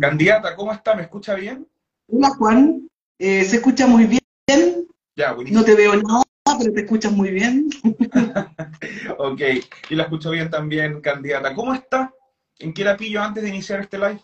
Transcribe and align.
Candidata, 0.00 0.54
¿cómo 0.56 0.72
está? 0.72 0.94
¿Me 0.94 1.02
escucha 1.02 1.34
bien? 1.34 1.66
Hola 2.08 2.30
Juan, 2.30 2.88
Eh, 3.18 3.44
se 3.44 3.56
escucha 3.56 3.86
muy 3.86 4.04
bien, 4.06 4.86
Ya, 5.16 5.32
buenísimo. 5.32 5.60
no 5.60 5.64
te 5.64 5.74
veo 5.74 5.94
nada, 5.96 6.22
pero 6.58 6.72
te 6.72 6.80
escuchas 6.80 7.12
muy 7.12 7.30
bien. 7.30 7.68
Ok, 9.18 9.40
y 9.90 9.94
la 9.94 10.04
escucho 10.04 10.30
bien 10.30 10.50
también, 10.50 11.00
candidata. 11.00 11.54
¿Cómo 11.54 11.72
está? 11.74 12.12
¿En 12.58 12.72
qué 12.74 12.84
la 12.84 12.96
pillo 12.96 13.22
antes 13.22 13.42
de 13.42 13.48
iniciar 13.48 13.80
este 13.80 13.98
live? 13.98 14.20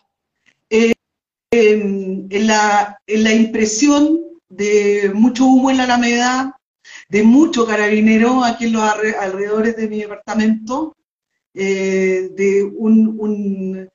En, 1.53 2.28
en 2.31 2.47
la, 2.47 3.01
en 3.06 3.24
la 3.24 3.33
impresión 3.33 4.21
de 4.49 5.10
mucho 5.15 5.47
humo 5.47 5.71
en 5.71 5.78
la 5.78 5.85
Alameda, 5.85 6.56
de 7.08 7.22
mucho 7.22 7.67
carabinero 7.67 8.44
aquí 8.44 8.67
en 8.67 8.72
los 8.74 8.83
alre- 8.83 9.17
alrededores 9.19 9.76
de 9.76 9.88
mi 9.88 10.01
departamento, 10.01 10.94
eh, 11.54 12.31
de 12.37 12.62
un, 12.65 13.17
un, 13.19 13.88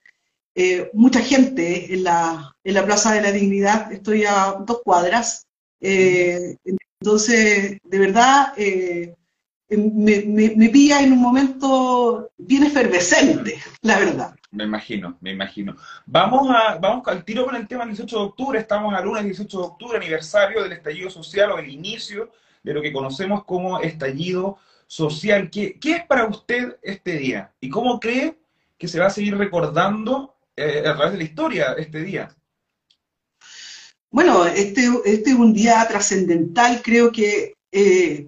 eh, 0.56 0.90
mucha 0.94 1.20
gente 1.20 1.94
en 1.94 2.04
la, 2.04 2.55
en 2.64 2.74
la 2.74 2.86
Plaza 2.86 3.14
de 3.14 3.22
la 3.22 3.32
Dignidad, 3.32 3.91
estoy 3.91 4.23
a 4.26 4.55
dos 4.66 4.81
cuadras, 4.84 5.45
eh, 5.81 6.55
entonces, 7.00 7.78
de 7.84 8.00
verdad, 8.00 8.54
eh, 8.58 9.14
me, 9.70 10.22
me, 10.22 10.54
me 10.55 10.70
pilla 10.70 11.02
en 11.02 11.14
un 11.14 11.22
momento 11.22 12.31
bien 12.38 12.64
efervescente, 12.64 13.62
la 13.81 14.00
verdad. 14.00 14.36
Me 14.52 14.64
imagino, 14.64 15.18
me 15.20 15.31
imagino. 15.31 15.76
Vamos, 16.05 16.48
a, 16.50 16.78
vamos 16.78 17.06
al 17.08 17.26
tiro 17.26 17.45
con 17.45 17.56
el 17.56 17.67
tema 17.67 17.84
del 17.84 17.94
18 17.94 18.17
de 18.17 18.23
octubre. 18.23 18.59
Estamos 18.59 18.94
al 18.94 19.03
lunes 19.03 19.26
18 19.26 19.58
de 19.58 19.64
octubre, 19.64 19.98
aniversario 19.98 20.64
del 20.64 20.72
estallido 20.72 21.09
social 21.09 21.52
o 21.52 21.59
el 21.59 21.70
inicio 21.70 22.31
de 22.64 22.73
lo 22.73 22.81
que 22.81 22.94
conocemos 22.94 23.44
como 23.44 23.80
estallido 23.81 24.58
social. 24.88 25.50
¿Qué, 25.50 25.78
qué 25.78 25.98
es 25.98 26.06
para 26.06 26.26
usted 26.26 26.78
este 26.81 27.17
día? 27.17 27.53
¿Y 27.59 27.70
cómo 27.70 28.00
cree 28.00 28.40
que 28.78 28.88
se 28.88 29.00
va 29.00 29.08
a 29.08 29.09
seguir 29.12 29.38
recordando 29.38 30.34
eh, 30.58 30.80
a 30.86 30.95
través 30.95 31.12
de 31.14 31.18
la 31.18 31.23
historia 31.23 31.73
este 31.77 32.02
día? 32.02 32.36
Bueno, 34.09 34.45
este, 34.45 34.90
este 35.06 35.31
es 35.31 35.36
un 35.36 35.53
día 35.53 35.86
trascendental, 35.88 36.81
creo 36.81 37.11
que 37.11 37.53
eh, 37.72 38.28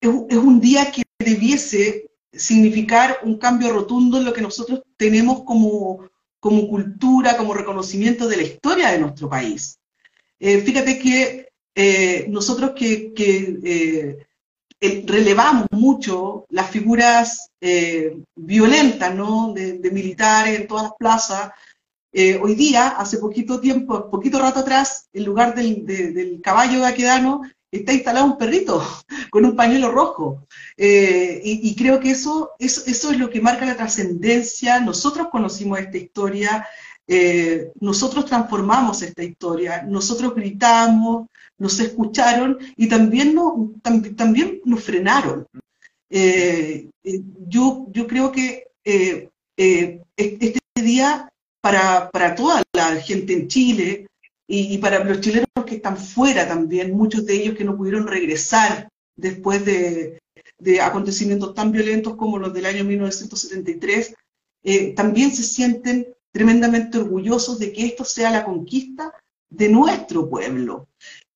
es, 0.00 0.10
es 0.28 0.36
un 0.36 0.60
día 0.60 0.90
que 0.90 1.02
debiese 1.18 2.10
significar 2.32 3.18
un 3.22 3.38
cambio 3.38 3.72
rotundo 3.72 4.18
en 4.18 4.24
lo 4.24 4.32
que 4.32 4.40
nosotros 4.40 4.82
tenemos 4.96 5.44
como, 5.44 6.08
como 6.40 6.66
cultura, 6.68 7.36
como 7.36 7.54
reconocimiento 7.54 8.26
de 8.26 8.36
la 8.36 8.42
historia 8.42 8.90
de 8.90 8.98
nuestro 8.98 9.28
país. 9.28 9.78
Eh, 10.40 10.60
fíjate 10.60 10.98
que 10.98 11.48
nosotros 12.28 12.72
que, 12.74 14.26
relevamos 15.06 15.66
mucho 15.70 16.44
las 16.50 16.70
figuras 16.70 17.48
eh, 17.60 18.18
violentas, 18.36 19.14
¿no? 19.14 19.52
de, 19.52 19.78
de 19.78 19.90
militares 19.90 20.58
en 20.60 20.66
todas 20.66 20.84
las 20.84 20.92
plazas, 20.98 21.52
eh, 22.12 22.38
hoy 22.42 22.54
día, 22.54 22.88
hace 22.88 23.18
poquito 23.18 23.58
tiempo, 23.60 24.10
poquito 24.10 24.38
rato 24.38 24.60
atrás, 24.60 25.08
en 25.14 25.24
lugar 25.24 25.54
del, 25.54 25.86
de- 25.86 26.40
caballo 26.42 26.82
vaquedano, 26.82 27.40
está 27.70 27.94
instalado 27.94 28.26
un 28.26 28.36
perrito 28.36 28.82
con 29.30 29.46
un 29.46 29.56
pañuelo 29.56 29.90
rojo. 29.90 30.44
Eh, 30.76 31.40
y, 31.42 31.74
creo 31.74 32.00
que 32.00 32.10
eso, 32.10 32.50
eso 32.58 33.10
es 33.10 33.18
lo 33.18 33.30
que 33.30 33.40
marca 33.40 33.64
la 33.64 33.76
trascendencia. 33.76 34.78
Nosotros 34.80 35.28
conocimos 35.30 35.78
esta 35.78 35.96
historia, 35.96 36.66
eh, 37.06 37.72
nosotros 37.80 38.26
transformamos 38.26 39.02
esta 39.02 39.22
historia, 39.22 39.82
nosotros 39.82 40.34
gritamos, 40.34 41.26
nos 41.58 41.78
escucharon 41.80 42.58
y 42.76 42.88
también, 42.88 43.34
no, 43.34 43.72
tam- 43.82 44.16
también 44.16 44.60
nos 44.64 44.82
frenaron. 44.82 45.46
Eh, 46.10 46.88
eh, 47.04 47.20
yo, 47.48 47.86
creo 48.08 48.32
que 48.32 48.68
este 48.84 50.60
día 50.74 51.32
para, 51.62 52.34
toda 52.34 52.62
la 52.72 52.96
gente 52.96 53.32
en 53.32 53.48
Chile 53.48 54.08
y, 54.46 54.76
para 54.78 55.02
los 55.04 55.20
chilenos 55.20 55.46
que 55.66 55.76
están 55.76 55.96
fuera 55.96 56.46
también, 56.46 56.92
muchos 56.92 57.24
de 57.24 57.34
ellos 57.34 57.56
que 57.56 57.64
no 57.64 57.76
pudieron 57.76 58.06
regresar 58.06 58.88
después 59.16 59.64
de, 59.64 60.20
acontecimientos 60.82 61.54
tan 61.54 61.72
violentos 61.72 62.16
como 62.16 62.38
los 62.38 62.52
del 62.52 62.66
año 62.66 62.84
1973, 62.84 64.14
eh, 64.64 64.94
también 64.94 65.32
se 65.32 65.42
sienten 65.42 66.08
tremendamente 66.32 66.98
orgullosos 66.98 67.58
de 67.58 67.72
que 67.72 67.86
esto 67.86 68.04
sea 68.04 68.30
la 68.30 68.44
conquista 68.44 69.12
de 69.50 69.68
nuestro 69.68 70.28
pueblo. 70.28 70.88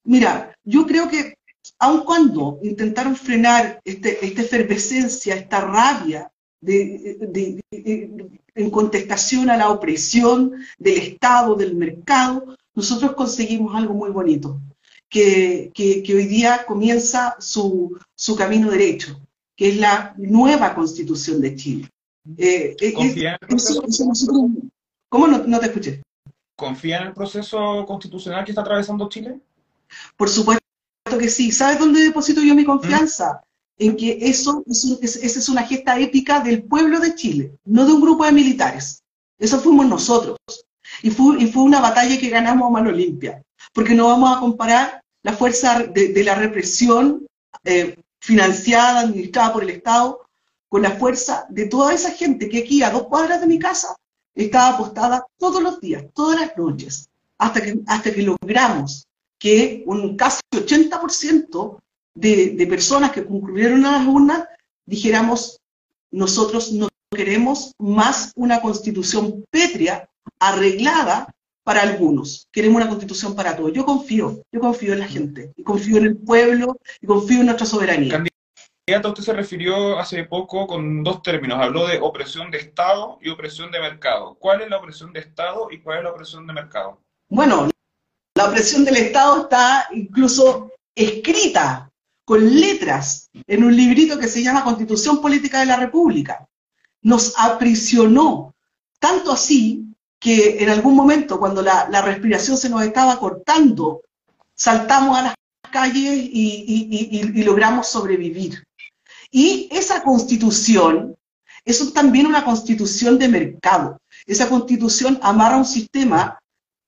Mira, 0.04 0.56
yo 0.64 0.86
creo 0.86 1.08
que 1.08 1.36
aun 1.78 2.04
cuando 2.04 2.58
intentaron 2.62 3.14
frenar 3.16 3.80
este, 3.84 4.24
esta 4.24 4.42
efervescencia, 4.42 5.34
esta 5.34 5.60
rabia 5.60 6.30
de, 6.60 7.18
de- 7.20 7.60
de- 7.70 8.40
en 8.54 8.70
contestación 8.70 9.50
a 9.50 9.56
la 9.58 9.68
opresión 9.70 10.52
del 10.78 10.96
Estado, 10.96 11.54
del 11.56 11.74
mercado, 11.76 12.56
nosotros 12.74 13.12
conseguimos 13.14 13.74
algo 13.76 13.92
muy 13.92 14.10
bonito, 14.10 14.60
que, 15.10 15.70
que- 15.74 16.02
que 16.02 16.14
hoy 16.14 16.24
día 16.26 16.64
comienza 16.66 17.36
su, 17.38 17.98
su 18.14 18.34
camino 18.34 18.70
derecho, 18.70 19.20
que 19.54 19.68
es 19.68 19.76
la 19.76 20.14
nueva 20.16 20.74
constitución 20.74 21.40
de 21.42 21.54
Chile. 21.54 21.88
Eh, 22.38 22.74
nosotros- 23.50 23.96
¿Cómo 25.16 25.28
no, 25.28 25.38
no 25.46 25.58
te 25.58 25.66
escuché? 25.68 26.02
¿Confía 26.56 26.98
en 26.98 27.06
el 27.08 27.14
proceso 27.14 27.86
constitucional 27.86 28.44
que 28.44 28.50
está 28.50 28.60
atravesando 28.60 29.08
Chile? 29.08 29.40
Por 30.14 30.28
supuesto 30.28 30.60
que 31.18 31.30
sí. 31.30 31.50
¿Sabes 31.52 31.78
dónde 31.78 32.00
deposito 32.00 32.42
yo 32.42 32.54
mi 32.54 32.66
confianza? 32.66 33.40
En 33.78 33.96
que 33.96 34.18
eso 34.20 34.62
es 34.66 34.84
un- 34.84 34.98
es- 35.00 35.16
esa 35.16 35.38
es 35.38 35.48
una 35.48 35.62
gesta 35.62 35.98
épica 35.98 36.40
del 36.40 36.64
pueblo 36.64 37.00
de 37.00 37.14
Chile, 37.14 37.52
no 37.64 37.86
de 37.86 37.94
un 37.94 38.02
grupo 38.02 38.26
de 38.26 38.32
militares. 38.32 39.02
Eso 39.38 39.58
fuimos 39.58 39.86
nosotros. 39.86 40.36
Y 41.02 41.08
fue, 41.10 41.42
y 41.42 41.46
fue 41.50 41.62
una 41.62 41.80
batalla 41.80 42.18
que 42.20 42.28
ganamos 42.28 42.68
a 42.68 42.72
mano 42.72 42.90
limpia. 42.92 43.42
Porque 43.72 43.94
no 43.94 44.08
vamos 44.08 44.36
a 44.36 44.40
comparar 44.40 45.00
la 45.22 45.32
fuerza 45.32 45.78
de, 45.82 46.08
de 46.12 46.24
la 46.24 46.34
represión 46.34 47.26
eh, 47.64 47.96
financiada, 48.20 49.00
administrada 49.00 49.50
por 49.54 49.62
el 49.62 49.70
Estado, 49.70 50.20
con 50.68 50.82
la 50.82 50.90
fuerza 50.90 51.46
de 51.48 51.64
toda 51.68 51.94
esa 51.94 52.10
gente 52.10 52.50
que 52.50 52.58
aquí, 52.58 52.82
a 52.82 52.90
dos 52.90 53.04
cuadras 53.04 53.40
de 53.40 53.46
mi 53.46 53.58
casa, 53.58 53.96
estaba 54.44 54.74
apostada 54.74 55.26
todos 55.38 55.62
los 55.62 55.80
días, 55.80 56.04
todas 56.14 56.40
las 56.40 56.56
noches, 56.56 57.08
hasta 57.38 57.62
que, 57.62 57.80
hasta 57.86 58.12
que 58.12 58.22
logramos 58.22 59.06
que 59.38 59.82
un 59.86 60.16
casi 60.16 60.40
80% 60.52 61.78
de, 62.14 62.50
de 62.50 62.66
personas 62.66 63.12
que 63.12 63.24
concurrieron 63.24 63.84
a 63.84 63.98
las 63.98 64.06
urnas 64.06 64.44
dijéramos, 64.84 65.58
nosotros 66.10 66.72
no 66.72 66.88
queremos 67.10 67.72
más 67.78 68.32
una 68.36 68.60
constitución 68.60 69.44
pétrea, 69.50 70.08
arreglada 70.38 71.34
para 71.64 71.82
algunos, 71.82 72.46
queremos 72.52 72.76
una 72.76 72.88
constitución 72.88 73.34
para 73.34 73.56
todos. 73.56 73.72
Yo 73.72 73.84
confío, 73.84 74.42
yo 74.52 74.60
confío 74.60 74.92
en 74.92 75.00
la 75.00 75.08
gente, 75.08 75.52
y 75.56 75.62
confío 75.64 75.96
en 75.96 76.04
el 76.04 76.16
pueblo, 76.16 76.78
y 77.00 77.06
confío 77.06 77.40
en 77.40 77.46
nuestra 77.46 77.66
soberanía. 77.66 78.24
Usted 78.88 79.20
se 79.20 79.32
refirió 79.32 79.98
hace 79.98 80.22
poco 80.22 80.68
con 80.68 81.02
dos 81.02 81.20
términos. 81.20 81.58
Habló 81.60 81.88
de 81.88 81.98
opresión 81.98 82.52
de 82.52 82.58
Estado 82.58 83.18
y 83.20 83.30
opresión 83.30 83.72
de 83.72 83.80
mercado. 83.80 84.36
¿Cuál 84.38 84.62
es 84.62 84.70
la 84.70 84.78
opresión 84.78 85.12
de 85.12 85.18
Estado 85.18 85.72
y 85.72 85.80
cuál 85.80 85.98
es 85.98 86.04
la 86.04 86.10
opresión 86.10 86.46
de 86.46 86.52
mercado? 86.52 87.00
Bueno, 87.28 87.68
la 88.36 88.44
opresión 88.44 88.84
del 88.84 88.98
Estado 88.98 89.42
está 89.42 89.88
incluso 89.90 90.70
escrita 90.94 91.90
con 92.24 92.60
letras 92.60 93.28
en 93.48 93.64
un 93.64 93.74
librito 93.74 94.20
que 94.20 94.28
se 94.28 94.44
llama 94.44 94.62
Constitución 94.62 95.20
Política 95.20 95.58
de 95.58 95.66
la 95.66 95.78
República. 95.78 96.46
Nos 97.02 97.34
aprisionó, 97.36 98.54
tanto 99.00 99.32
así 99.32 99.84
que 100.20 100.62
en 100.62 100.70
algún 100.70 100.94
momento, 100.94 101.40
cuando 101.40 101.60
la, 101.60 102.02
respiración 102.02 102.56
se 102.56 102.70
nos 102.70 102.82
estaba 102.82 103.18
cortando, 103.18 104.02
saltamos 104.54 105.18
a 105.18 105.22
las 105.22 105.34
calles 105.72 106.20
y 106.30 107.42
logramos 107.42 107.88
sobrevivir. 107.88 108.65
Y 109.30 109.68
esa 109.70 110.02
constitución, 110.02 111.16
es 111.64 111.92
también 111.92 112.26
una 112.26 112.44
constitución 112.44 113.18
de 113.18 113.28
mercado. 113.28 114.00
Esa 114.26 114.48
constitución 114.48 115.18
amarra 115.22 115.56
un 115.56 115.64
sistema 115.64 116.38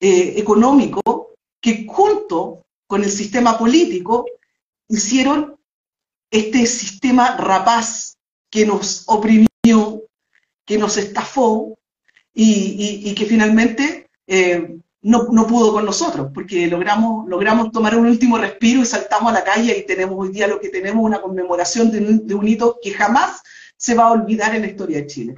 eh, 0.00 0.34
económico 0.36 1.30
que 1.60 1.84
junto 1.88 2.64
con 2.86 3.02
el 3.02 3.10
sistema 3.10 3.58
político 3.58 4.26
hicieron 4.88 5.56
este 6.30 6.66
sistema 6.66 7.36
rapaz 7.36 8.16
que 8.50 8.64
nos 8.64 9.02
oprimió, 9.06 10.02
que 10.64 10.78
nos 10.78 10.96
estafó 10.96 11.76
y, 12.32 12.44
y- 13.04 13.10
y 13.10 13.14
que 13.14 13.26
finalmente 13.26 14.08
eh, 14.26 14.78
no, 15.02 15.28
no 15.30 15.46
pudo 15.46 15.72
con 15.72 15.84
nosotros, 15.84 16.30
porque 16.34 16.66
logramos, 16.66 17.28
logramos 17.28 17.70
tomar 17.70 17.96
un 17.96 18.06
último 18.06 18.36
respiro 18.38 18.80
y 18.80 18.86
saltamos 18.86 19.30
a 19.30 19.34
la 19.34 19.44
calle 19.44 19.78
y 19.78 19.86
tenemos 19.86 20.16
hoy 20.18 20.30
día 20.30 20.48
lo 20.48 20.60
que 20.60 20.70
tenemos, 20.70 21.04
una 21.04 21.20
conmemoración 21.20 21.90
de 21.90 21.98
un, 21.98 22.26
de 22.26 22.34
un 22.34 22.48
hito 22.48 22.78
que 22.82 22.92
jamás 22.92 23.42
se 23.76 23.94
va 23.94 24.08
a 24.08 24.12
olvidar 24.12 24.54
en 24.54 24.62
la 24.62 24.68
historia 24.68 24.98
de 24.98 25.06
Chile. 25.06 25.34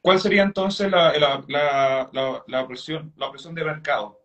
¿Cuál 0.00 0.20
sería 0.20 0.42
entonces 0.42 0.90
la, 0.90 1.12
la, 1.48 2.10
la, 2.46 2.62
opresión, 2.62 3.12
la 3.16 3.26
opresión 3.26 3.54
de 3.54 3.64
mercado? 3.64 4.20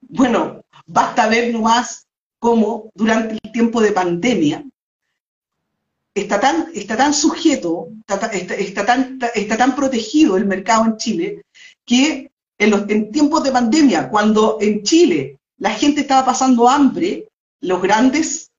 Bueno, 0.00 0.60
basta 0.86 1.28
ver 1.28 1.52
nomás 1.52 2.06
cómo 2.38 2.90
durante 2.94 3.34
el 3.34 3.52
tiempo 3.52 3.80
de 3.80 3.92
pandemia 3.92 4.64
está 6.14 6.40
tan, 6.40 6.68
está 6.74 6.96
tan 6.96 7.14
sujeto, 7.14 7.88
está, 8.06 8.84
tan, 8.84 9.18
está 9.34 9.56
tan 9.56 9.76
protegido 9.76 10.36
el 10.36 10.46
mercado 10.46 10.84
en 10.84 10.96
Chile, 10.96 11.42
que 11.84 12.30
en, 12.58 12.70
los, 12.70 12.88
en 12.88 13.10
tiempos 13.10 13.44
de 13.44 13.52
pandemia, 13.52 14.08
cuando 14.08 14.58
en 14.60 14.82
Chile 14.82 15.38
la 15.58 15.70
gente 15.70 16.02
estaba 16.02 16.26
pasando 16.26 16.68
hambre, 16.68 17.28
los 17.60 17.80
grandes 17.80 18.50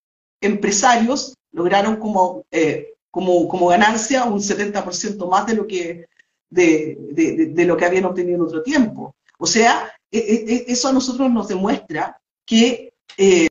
empresarios 0.41 1.35
lograron 1.51 1.97
como, 1.97 2.43
eh, 2.51 2.93
como, 3.11 3.47
como 3.47 3.67
ganancia 3.67 4.25
un 4.25 4.39
70% 4.39 5.29
más 5.29 5.45
de 5.47 5.53
lo, 5.53 5.67
que, 5.67 6.05
de, 6.49 7.53
lo 7.65 7.77
que 7.77 7.85
habían 7.85 8.05
obtenido 8.05 8.35
en 8.35 8.41
otro 8.41 8.63
tiempo. 8.63 9.15
O 9.37 9.45
sea, 9.45 9.91
e, 10.11 10.17
e, 10.17 10.53
e, 10.53 10.65
eso 10.67 10.87
a 10.87 10.93
nosotros 10.93 11.29
nos 11.31 11.47
demuestra 11.47 12.19
que 12.45 12.93
eh, 13.17 13.47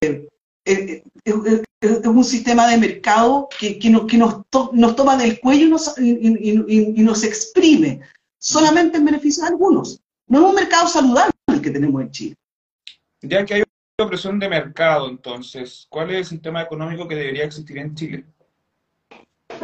eh, 0.64 1.02
es 1.80 2.06
un 2.06 2.24
sistema 2.24 2.68
de 2.68 2.76
mercado 2.76 3.48
que, 3.58 3.78
que, 3.78 4.06
que 4.06 4.18
nos, 4.18 4.42
nos, 4.72 4.96
toma 4.96 5.16
del 5.16 5.40
cuello 5.40 5.66
y 5.66 5.70
nos, 5.70 5.94
y, 5.98 7.02
nos 7.02 7.22
exprime, 7.22 8.00
solamente 8.38 8.98
en 8.98 9.04
beneficio 9.04 9.44
de 9.44 9.50
algunos. 9.50 10.00
No 10.28 10.40
es 10.40 10.44
un 10.44 10.54
mercado 10.54 10.88
saludable 10.88 11.32
el 11.46 11.62
que 11.62 11.70
tenemos 11.70 12.02
en 12.02 12.10
Chile. 12.10 12.36
Ya 13.22 13.44
que 13.44 13.54
hay 13.54 13.62
una 13.98 14.08
presión 14.08 14.38
de 14.38 14.48
mercado, 14.48 15.08
entonces, 15.08 15.86
¿cuál 15.88 16.10
es 16.10 16.18
el 16.18 16.24
sistema 16.26 16.62
económico 16.62 17.08
que 17.08 17.16
debería 17.16 17.44
existir 17.44 17.78
en 17.78 17.94
Chile? 17.94 18.24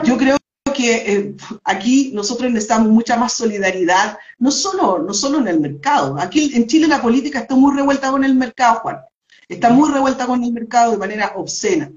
Yo 0.03 0.17
creo 0.17 0.37
que 0.75 1.13
eh, 1.13 1.35
aquí 1.63 2.11
nosotros 2.15 2.51
necesitamos 2.51 2.89
mucha 2.89 3.17
más 3.17 3.35
solidaridad, 3.35 4.19
no 4.39 4.51
solo, 4.51 4.99
no 4.99 5.15
solo 5.15 5.39
en 5.39 5.49
el 5.49 5.61
mercado. 5.61 6.19
Aquí 6.19 6.51
en 6.55 6.67
Chile 6.67 6.89
la 6.89 7.01
política 7.01 7.41
está 7.41 7.55
muy 7.55 7.77
revuelta 7.77 8.11
con 8.11 8.25
el 8.25 8.35
mercado, 8.35 8.81
Juan. 8.81 9.01
Está 9.49 9.71
muy 9.71 9.91
revuelta 9.93 10.27
con 10.27 10.43
el 10.43 10.53
mercado 10.53 10.93
de 10.93 10.99
manera 10.99 11.33
obscena. 11.37 11.93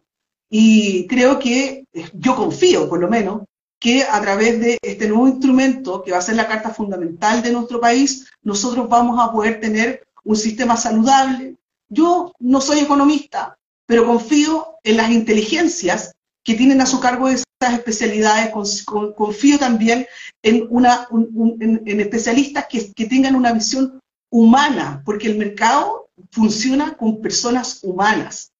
Y 0.49 1.07
creo 1.07 1.39
que, 1.39 1.85
eh, 1.93 2.09
yo 2.13 2.35
confío 2.35 2.87
por 2.87 2.99
lo 2.99 3.09
menos, 3.09 3.43
que 3.79 4.03
a 4.03 4.19
través 4.21 4.59
de 4.59 4.77
este 4.81 5.07
nuevo 5.07 5.27
instrumento, 5.27 6.03
que 6.03 6.11
va 6.11 6.17
a 6.17 6.21
ser 6.21 6.35
la 6.35 6.47
carta 6.47 6.71
fundamental 6.71 7.41
de 7.41 7.51
nuestro 7.51 7.79
país, 7.79 8.27
nosotros 8.41 8.89
vamos 8.89 9.19
a 9.19 9.31
poder 9.31 9.59
tener 9.59 10.07
un 10.23 10.35
sistema 10.35 10.75
saludable. 10.75 11.55
Yo 11.89 12.33
no 12.39 12.59
soy 12.59 12.79
economista, 12.79 13.57
pero 13.85 14.05
confío 14.05 14.77
en 14.83 14.97
las 14.97 15.11
inteligencias 15.11 16.13
que 16.43 16.55
tienen 16.55 16.81
a 16.81 16.85
su 16.85 16.99
cargo 16.99 17.27
esas 17.27 17.45
especialidades, 17.73 18.51
confío 18.85 19.59
también 19.59 20.07
en, 20.41 20.65
una, 20.69 21.07
en, 21.59 21.99
especialistas 21.99 22.67
que, 22.69 22.93
que 22.93 23.05
tengan 23.05 23.35
una 23.35 23.51
visión 23.51 23.99
humana, 24.29 25.01
porque 25.05 25.27
el 25.27 25.37
mercado 25.37 26.09
funciona 26.31 26.95
con 26.95 27.21
personas 27.21 27.79
humanas. 27.83 28.51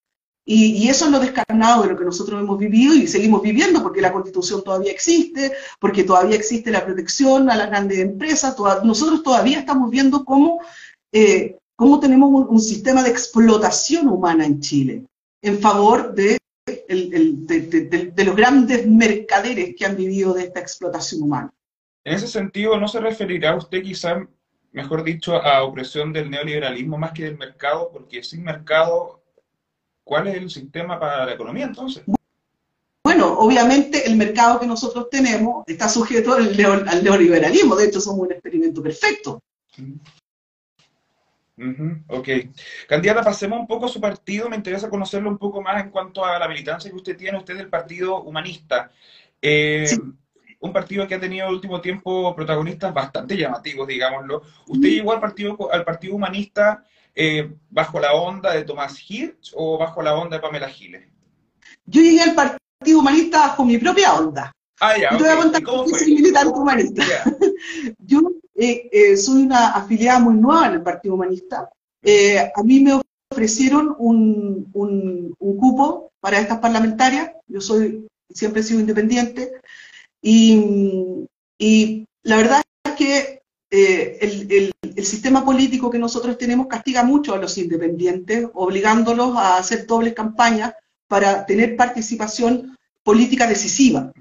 Y, 0.49 0.87
eso 0.87 1.05
es 1.05 1.11
lo 1.11 1.19
descarnado 1.19 1.83
de 1.83 1.89
lo 1.89 1.97
que 1.97 2.05
nosotros 2.05 2.41
hemos 2.41 2.57
vivido 2.57 2.95
y 2.95 3.05
seguimos 3.05 3.41
viviendo, 3.41 3.83
porque 3.83 3.99
la 3.99 4.13
constitución 4.13 4.63
todavía 4.63 4.93
existe, 4.93 5.51
porque 5.77 6.05
todavía 6.05 6.37
existe 6.37 6.71
la 6.71 6.85
protección 6.85 7.49
a 7.49 7.57
las 7.57 7.67
grandes 7.67 7.99
empresas, 7.99 8.55
nosotros 8.85 9.23
todavía 9.23 9.59
estamos 9.59 9.91
viendo 9.91 10.23
cómo, 10.23 10.61
eh, 11.11 11.57
cómo 11.75 11.99
tenemos 11.99 12.47
un, 12.47 12.61
sistema 12.61 13.03
de 13.03 13.09
explotación 13.09 14.07
humana 14.07 14.45
en 14.45 14.61
Chile, 14.61 15.03
en 15.41 15.59
favor 15.59 16.13
de, 16.13 16.37
de, 16.65 18.23
los 18.23 18.35
grandes 18.37 18.87
mercaderes 18.87 19.75
que 19.75 19.85
han 19.85 19.97
vivido 19.97 20.33
de 20.33 20.43
esta 20.43 20.61
explotación 20.61 21.23
humana. 21.23 21.51
En 22.05 22.13
ese 22.13 22.27
sentido, 22.29 22.79
¿no 22.79 22.87
se 22.87 23.01
referirá 23.01 23.53
usted 23.53 23.83
quizá, 23.83 24.25
mejor 24.71 25.03
dicho, 25.03 25.35
a 25.35 25.61
opresión 25.63 26.13
del 26.13 26.29
neoliberalismo 26.29 26.97
más 26.97 27.11
que 27.11 27.25
del 27.25 27.37
mercado? 27.37 27.89
Porque 27.91 28.23
sin 28.23 28.45
mercado 28.45 29.16
¿Cuál 30.07 30.29
es 30.29 30.35
el 30.35 30.49
sistema 30.49 30.97
para 30.97 31.25
la 31.25 31.33
economía 31.33 31.65
entonces? 31.65 32.01
Bueno, 33.03 33.37
obviamente 33.39 34.07
el 34.07 34.15
mercado 34.15 34.57
que 34.57 34.65
nosotros 34.65 35.09
tenemos 35.09 35.65
está 35.67 35.89
sujeto 35.89 36.33
al, 36.33 36.55
neoliberalismo, 36.55 37.75
de 37.75 37.87
hecho 37.87 37.99
somos 37.99 38.25
un 38.25 38.31
experimento 38.31 38.81
perfecto. 38.81 39.43
ok. 42.07 42.29
Candidata, 42.87 43.21
pasemos 43.21 43.59
un 43.59 43.67
poco 43.67 43.87
a 43.87 43.89
su 43.89 43.99
partido, 43.99 44.47
me 44.47 44.55
interesa 44.55 44.89
conocerlo 44.89 45.29
un 45.29 45.37
poco 45.37 45.61
más 45.61 45.83
en 45.83 45.89
cuanto 45.89 46.23
a 46.23 46.39
la 46.39 46.47
militancia 46.47 46.89
que 46.89 46.95
usted 46.95 47.17
tiene, 47.17 47.37
usted 47.37 47.55
es 47.55 47.59
del 47.59 47.69
Partido 47.69 48.21
Humanista. 48.21 48.89
Eh, 49.41 49.89
un 50.61 50.71
partido 50.71 51.05
que 51.05 51.15
ha 51.15 51.19
tenido 51.19 51.43
en 51.43 51.49
el 51.49 51.55
último 51.55 51.81
tiempo 51.81 52.33
protagonistas 52.33 52.93
bastante 52.93 53.35
llamativos, 53.35 53.85
digámoslo. 53.85 54.41
Usted 54.67 54.87
llegó 54.87 55.11
al 55.11 55.19
Partido, 55.19 55.69
al 55.69 55.83
partido 55.83 56.15
Humanista 56.15 56.85
eh, 57.17 57.51
bajo 57.69 57.99
la 57.99 58.13
onda 58.13 58.53
de 58.53 58.63
Tomás 58.63 58.97
Hirsch 59.09 59.51
o 59.55 59.77
bajo 59.77 60.01
la 60.01 60.15
onda 60.15 60.37
de 60.37 60.41
Pamela 60.41 60.69
Giles? 60.69 61.07
Yo 61.85 62.01
llegué 62.01 62.21
al 62.21 62.35
Partido 62.35 62.99
Humanista 62.99 63.39
bajo 63.39 63.65
mi 63.65 63.77
propia 63.77 64.13
onda. 64.13 64.51
Ah, 64.79 64.95
ya, 64.95 65.11
Yo 65.11 65.17
te 65.17 65.23
voy 65.23 65.33
a 65.33 65.37
contar 65.37 65.63
cómo 65.63 65.87
soy 65.87 66.13
militante 66.13 66.53
humanista. 66.53 67.03
Yo 67.97 68.21
eh, 68.55 68.89
eh, 68.91 69.17
soy 69.17 69.43
una 69.43 69.69
afiliada 69.69 70.19
muy 70.19 70.35
nueva 70.35 70.67
en 70.67 70.73
el 70.73 70.83
Partido 70.83 71.15
Humanista. 71.15 71.69
a 72.55 72.63
mí 72.63 72.79
me 72.81 73.01
ofrecieron 73.31 73.95
un, 73.97 74.69
un, 74.73 75.35
un, 75.39 75.57
cupo 75.57 76.11
para 76.19 76.39
estas 76.39 76.59
parlamentarias. 76.59 77.31
Yo 77.47 77.59
soy 77.59 78.07
siempre 78.29 78.61
he 78.61 78.63
sido 78.63 78.79
independiente. 78.79 79.51
Y, 80.21 81.27
y 81.57 82.05
la 82.23 82.37
verdad 82.37 82.61
es 82.83 82.91
que 82.93 83.41
eh, 83.71 84.17
el, 84.21 84.71
sistema 85.05 85.45
político 85.45 85.89
que 85.89 85.99
nosotros 85.99 86.37
tenemos 86.37 86.67
castiga 86.67 87.03
mucho 87.03 87.33
a 87.33 87.37
los 87.37 87.57
independientes, 87.57 88.47
obligándolos 88.53 89.35
a 89.35 89.57
hacer 89.57 89.85
dobles 89.85 90.13
campañas 90.13 90.73
para 91.07 91.45
tener 91.45 91.75
participación 91.75 92.75
política 93.03 93.47
decisiva. 93.47 94.11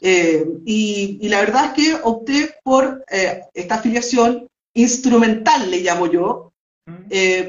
Eh, 0.00 0.46
y, 0.64 1.28
la 1.28 1.40
verdad 1.40 1.66
es 1.66 1.72
que 1.72 2.00
opté 2.02 2.54
por 2.62 3.04
eh, 3.10 3.40
esta 3.54 3.76
afiliación 3.76 4.46
instrumental, 4.74 5.70
le 5.70 5.80
llamo 5.80 6.06
yo, 6.06 6.52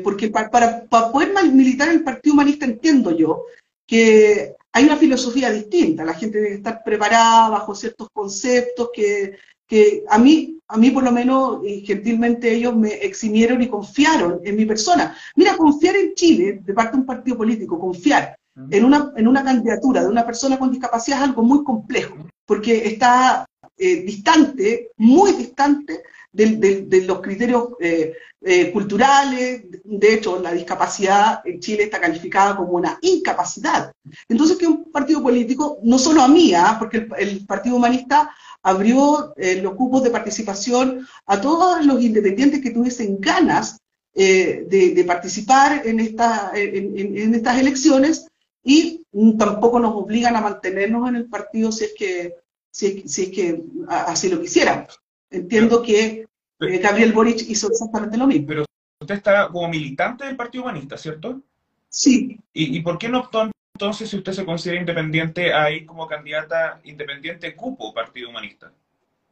porque 0.04 0.30
para, 0.30 0.86
poder 0.86 1.34
militar 1.52 1.90
en 1.90 1.96
el 1.96 2.04
Partido 2.04 2.34
Humanista 2.34 2.66
entiendo 2.66 3.16
yo 3.16 3.44
que 3.86 4.56
hay 4.72 4.84
una 4.84 4.98
filosofía 4.98 5.52
distinta, 5.52 6.04
la 6.04 6.14
gente 6.14 6.40
debe 6.40 6.56
estar 6.56 6.84
preparada 6.84 7.50
bajo 7.50 7.76
ciertos 7.76 8.10
conceptos 8.12 8.90
que 8.94 9.38
que 9.70 10.04
a 10.10 10.18
mí, 10.18 10.59
a 10.70 10.78
mí 10.78 10.92
por 10.92 11.04
lo 11.04 11.12
menos, 11.12 11.66
y 11.66 11.82
gentilmente 11.82 12.54
ellos 12.54 12.76
me 12.76 12.90
eximieron 12.90 13.62
y 13.62 13.68
confiaron 13.68 14.40
en 14.44 14.56
mi 14.56 14.66
persona. 14.66 15.16
Mira, 15.36 15.58
confiar 15.58 15.96
en 15.96 16.14
Chile, 16.14 16.62
de 16.64 16.74
parte 16.74 16.92
de 16.94 17.00
un 17.00 17.06
partido 17.08 17.38
político, 17.38 17.80
confiar 17.80 18.36
en 18.70 18.86
una, 18.86 19.12
en 19.16 19.28
una 19.28 19.44
candidatura 19.44 20.02
de 20.02 20.10
una 20.10 20.26
persona 20.26 20.60
con 20.60 20.72
discapacidad 20.72 21.20
es 21.20 21.24
algo 21.30 21.44
muy 21.44 21.64
complejo, 21.64 22.16
porque 22.46 22.88
está 22.88 23.46
eh, 23.78 24.04
distante, 24.04 24.92
muy 24.98 25.32
distante 25.32 26.04
de, 26.32 27.04
los 27.08 27.22
criterios 27.22 27.70
eh, 27.80 28.14
eh, 28.42 28.72
culturales. 28.72 29.64
De 29.84 30.14
hecho, 30.14 30.40
la 30.42 30.52
discapacidad 30.52 31.42
en 31.46 31.60
Chile 31.60 31.84
está 31.84 32.00
calificada 32.00 32.56
como 32.56 32.74
una 32.74 32.98
incapacidad. 33.02 33.92
Entonces, 34.28 34.58
que 34.58 34.68
un 34.68 34.92
partido 34.92 35.22
político, 35.22 35.80
no 35.84 35.98
solo 36.00 36.22
a 36.22 36.28
mí, 36.28 36.54
¿ah? 36.54 36.76
porque 36.80 36.98
el, 36.98 37.10
el 37.18 37.46
Partido 37.46 37.76
Humanista 37.76 38.32
abrió 38.62 39.34
eh, 39.38 39.62
los 39.62 39.76
cupos 39.76 40.04
de 40.04 40.12
participación 40.12 41.08
a 41.26 41.40
todos 41.40 41.86
los 41.86 42.02
independientes 42.02 42.62
que 42.62 42.72
tuviesen 42.72 43.20
ganas 43.20 43.80
eh, 44.16 44.66
de, 44.68 45.04
participar 45.06 45.86
en, 45.86 46.00
en, 46.00 47.34
estas 47.36 47.60
elecciones 47.60 48.28
y 48.64 49.06
tampoco 49.38 49.80
nos 49.80 49.96
obligan 49.96 50.36
a 50.36 50.42
mantenernos 50.42 51.08
en 51.08 51.16
el 51.16 51.30
partido 51.30 51.72
si 51.72 51.86
es 51.86 51.94
que, 51.98 52.36
si, 52.72 53.04
es 53.06 53.30
que 53.30 53.64
así 53.88 54.30
lo 54.30 54.42
quisiéramos. 54.42 55.00
Entiendo 55.30 55.82
que 55.82 56.28
eh, 56.60 56.78
Gabriel 56.80 57.14
Boric 57.14 57.42
hizo 57.50 57.70
exactamente 57.70 58.18
lo 58.18 58.28
mismo. 58.28 58.48
Pero 58.48 58.66
usted 59.02 59.16
está 59.16 59.48
como 59.48 59.70
militante 59.70 60.26
del 60.26 60.36
Partido 60.36 60.64
Humanista, 60.64 60.98
¿cierto? 60.98 61.42
Sí. 61.90 62.40
¿Y, 62.54 62.78
y 62.78 62.82
por 62.82 62.98
qué 62.98 63.10
no 63.10 63.20
optó 63.20 63.50
entonces 63.80 64.10
si 64.10 64.18
usted 64.18 64.34
se 64.34 64.46
considera 64.46 64.80
independiente 64.80 65.54
ahí 65.54 65.86
como 65.86 66.06
candidata 66.06 66.82
independiente 66.84 67.56
cupo 67.56 67.94
Partido 67.94 68.30
Humanista? 68.30 68.72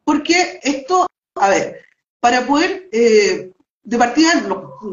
Porque 0.04 0.58
esto, 0.62 1.06
a 1.34 1.50
ver, 1.50 1.82
para 2.18 2.46
poder, 2.46 2.88
eh, 2.90 3.52
de 3.82 3.98
partida, 3.98 4.42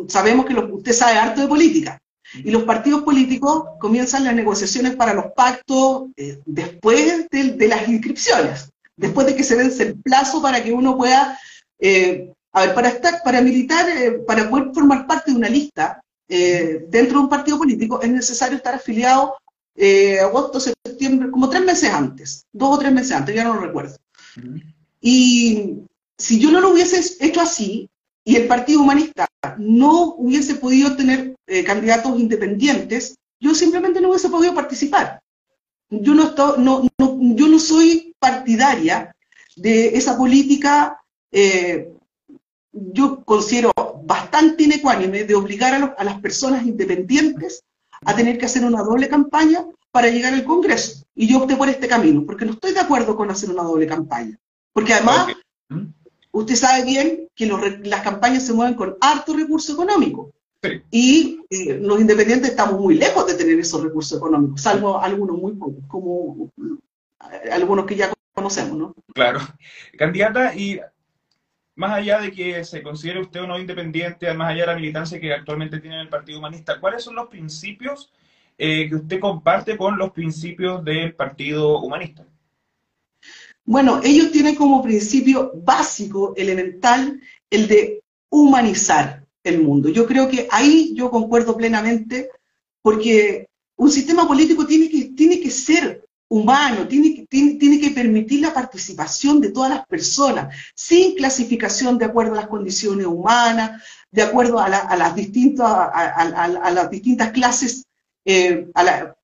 sabemos 0.10 0.46
que 0.46 0.56
usted 0.56 0.92
sabe 0.92 1.18
harto 1.18 1.40
de 1.40 1.48
política, 1.48 2.02
y 2.34 2.52
los 2.52 2.64
partidos 2.64 3.04
políticos 3.04 3.64
comienzan 3.80 4.26
las 4.26 4.36
negociaciones 4.36 4.98
para 4.98 5.14
los 5.14 5.28
pactos 5.36 6.08
eh, 6.18 6.40
después 6.46 7.30
de, 7.30 7.68
las 7.68 7.88
inscripciones, 7.88 8.70
después 8.98 9.26
de 9.28 9.38
que 9.38 9.44
se 9.46 9.56
vence 9.56 9.84
el 9.84 9.96
plazo 9.96 10.42
para 10.42 10.62
que 10.62 10.74
uno 10.74 10.98
pueda, 10.98 11.40
eh, 11.80 12.32
a 12.52 12.62
ver, 12.62 12.74
para 12.74 12.90
estar, 12.90 13.22
para 13.24 13.42
militar, 13.42 13.86
para 14.26 14.50
poder 14.50 14.72
formar 14.74 15.06
parte 15.06 15.32
de 15.32 15.38
una 15.38 15.50
lista 15.50 16.02
dentro 16.28 17.20
de 17.20 17.24
un 17.24 17.30
partido 17.30 17.58
político, 17.58 18.02
es 18.02 18.10
necesario 18.10 18.58
estar 18.58 18.74
afiliado 18.74 19.36
eh, 19.76 20.20
agosto, 20.22 20.60
septiembre, 20.60 21.30
como 21.30 21.50
tres 21.50 21.64
meses 21.64 21.90
antes, 21.90 22.46
dos 22.54 22.76
o 22.76 22.80
tres 22.80 22.94
meses 22.94 23.12
antes, 23.12 23.36
ya 23.36 23.44
no 23.44 23.56
lo 23.56 23.62
recuerdo. 23.62 23.98
Y 25.02 25.80
si 26.18 26.40
yo 26.40 26.50
no 26.50 26.62
lo 26.62 26.70
hubiese 26.70 27.18
hecho 27.20 27.42
así, 27.42 27.90
y 28.24 28.38
el 28.38 28.48
Partido 28.48 28.82
Humanista 28.82 29.28
no 29.58 30.16
hubiese 30.16 30.56
podido 30.56 30.96
tener 30.96 31.36
eh, 31.46 31.64
candidatos 31.64 32.18
independientes, 32.18 33.16
yo 33.40 33.54
simplemente 33.54 34.00
no 34.02 34.10
hubiese 34.10 34.30
podido 34.30 34.56
participar. 34.56 35.20
yo 35.90 36.14
no, 36.14 36.34
no, 36.58 36.90
yo 36.98 37.48
no 37.48 37.60
soy 37.60 38.16
partidaria 38.18 39.14
de 39.58 39.90
esa 39.96 40.18
política, 40.18 41.00
eh, 41.38 41.92
yo 42.72 43.26
considero 43.26 43.74
bastante 44.06 44.64
inecuánime 44.64 45.26
de 45.26 45.36
obligar 45.36 45.96
a, 45.98 46.04
las 46.04 46.22
personas 46.22 46.66
independientes 46.66 47.62
a 48.06 48.16
tener 48.16 48.38
que 48.38 48.46
hacer 48.46 48.64
una 48.64 48.82
doble 48.84 49.10
campaña 49.10 49.66
para 49.92 50.08
llegar 50.08 50.34
al 50.34 50.46
Congreso. 50.46 51.04
Y 51.14 51.28
yo 51.28 51.40
opté 51.40 51.58
por 51.58 51.68
este 51.68 51.90
camino, 51.90 52.26
porque 52.26 52.46
no 52.46 52.54
estoy 52.54 52.72
de 52.72 52.80
acuerdo 52.80 53.18
con 53.18 53.30
hacer 53.30 53.50
una 53.50 53.64
doble 53.64 53.86
campaña. 53.86 54.38
Porque 54.72 54.94
además, 54.94 55.28
usted 56.32 56.56
sabe 56.56 56.86
bien 56.86 57.28
que 57.36 57.48
las 57.84 58.02
campañas 58.02 58.46
se 58.46 58.54
mueven 58.54 58.76
con 58.76 58.96
harto 59.02 59.36
recurso 59.36 59.74
económico. 59.74 60.32
Y 60.90 61.42
eh, 61.50 61.80
los 61.82 62.00
independientes 62.00 62.52
estamos 62.52 62.80
muy 62.80 62.96
lejos 62.96 63.28
de 63.28 63.36
tener 63.36 63.60
esos 63.60 63.84
recursos 63.84 64.18
económicos, 64.18 64.62
salvo 64.62 65.00
algunos 65.00 65.38
muy 65.38 65.52
pocos, 65.54 65.84
como 65.88 66.50
eh, 66.60 67.52
algunos 67.52 67.86
que 67.86 67.96
ya 67.96 68.12
conocemos, 68.34 68.78
¿no? 68.78 68.96
Claro. 69.14 69.42
Candidata, 69.96 70.56
y 70.56 70.80
más 71.76 71.92
allá 71.92 72.20
de 72.20 72.32
que 72.32 72.64
se 72.64 72.82
considere 72.82 73.22
usted 73.22 73.42
o 73.42 73.48
no 73.48 73.60
independiente, 73.60 74.34
más 74.34 74.52
allá 74.52 74.62
de 74.62 74.68
la 74.68 74.76
militancia 74.76 75.20
que 75.20 75.34
actualmente 75.34 75.80
tiene 75.80 76.02
el 76.02 76.10
Partido 76.10 76.40
Humanista, 76.40 76.80
¿cuáles 76.80 77.04
son 77.04 77.16
los 77.16 77.28
principios 77.28 78.12
eh, 78.58 78.88
que 78.88 78.96
usted 78.96 79.20
comparte 79.20 79.78
con 79.78 79.98
los 79.98 80.12
principios 80.12 80.84
del 80.84 81.14
Partido 81.14 81.80
Humanista? 81.80 82.26
Bueno, 83.66 84.00
ellos 84.04 84.32
tienen 84.32 84.56
como 84.56 84.84
principio 84.84 85.52
básico, 85.56 86.34
elemental, 86.38 87.20
el 87.50 87.68
de 87.68 88.04
humanizar 88.30 89.26
el 89.44 89.62
mundo. 89.62 89.90
Yo 89.90 90.06
creo 90.06 90.30
que 90.30 90.48
ahí 90.52 90.94
yo 90.96 91.10
concuerdo 91.10 91.58
plenamente, 91.58 92.30
porque 92.82 93.50
un 93.76 93.92
sistema 93.92 94.28
político 94.28 94.66
tiene 94.66 94.90
que, 94.90 95.06
tiene 95.10 95.42
que 95.42 95.50
ser 95.50 96.05
humano, 96.28 96.88
tiene, 96.88 97.26
tiene, 97.30 97.54
tiene, 97.56 97.80
que 97.80 97.92
permitir 97.92 98.42
la 98.42 98.54
participación 98.54 99.40
de 99.40 99.52
todas 99.52 99.70
las 99.70 99.86
personas, 99.86 100.56
sin 100.74 101.16
clasificación 101.16 101.98
de 101.98 102.06
acuerdo 102.06 102.34
a 102.34 102.38
las 102.38 102.48
condiciones 102.48 103.06
humanas, 103.06 103.84
de 104.12 104.24
acuerdo 104.24 104.60
a, 104.60 104.70
las, 104.70 105.16
distintas, 105.16 105.68
a, 105.68 106.72
las 106.72 106.90
distintas 106.90 107.32
clases 107.32 107.86
eh, 108.24 108.68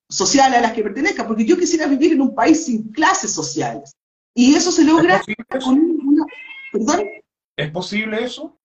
sociales 0.10 0.60
a 0.60 0.62
las 0.62 0.74
que 0.74 0.84
pertenezca, 0.84 1.28
porque 1.28 1.46
yo 1.46 1.58
quisiera 1.58 1.88
vivir 1.88 2.14
en 2.14 2.22
un 2.22 2.36
país 2.36 2.66
sin 2.66 2.92
clases 2.92 3.32
sociales. 3.32 3.96
Y 4.34 4.54
eso 4.56 4.72
se 4.72 4.84
logra 4.84 5.22
con 5.64 5.80
una... 5.80 6.26
¿Perdón? 6.72 7.08
¿Es 7.56 7.72
posible 7.72 8.24
eso? 8.24 8.58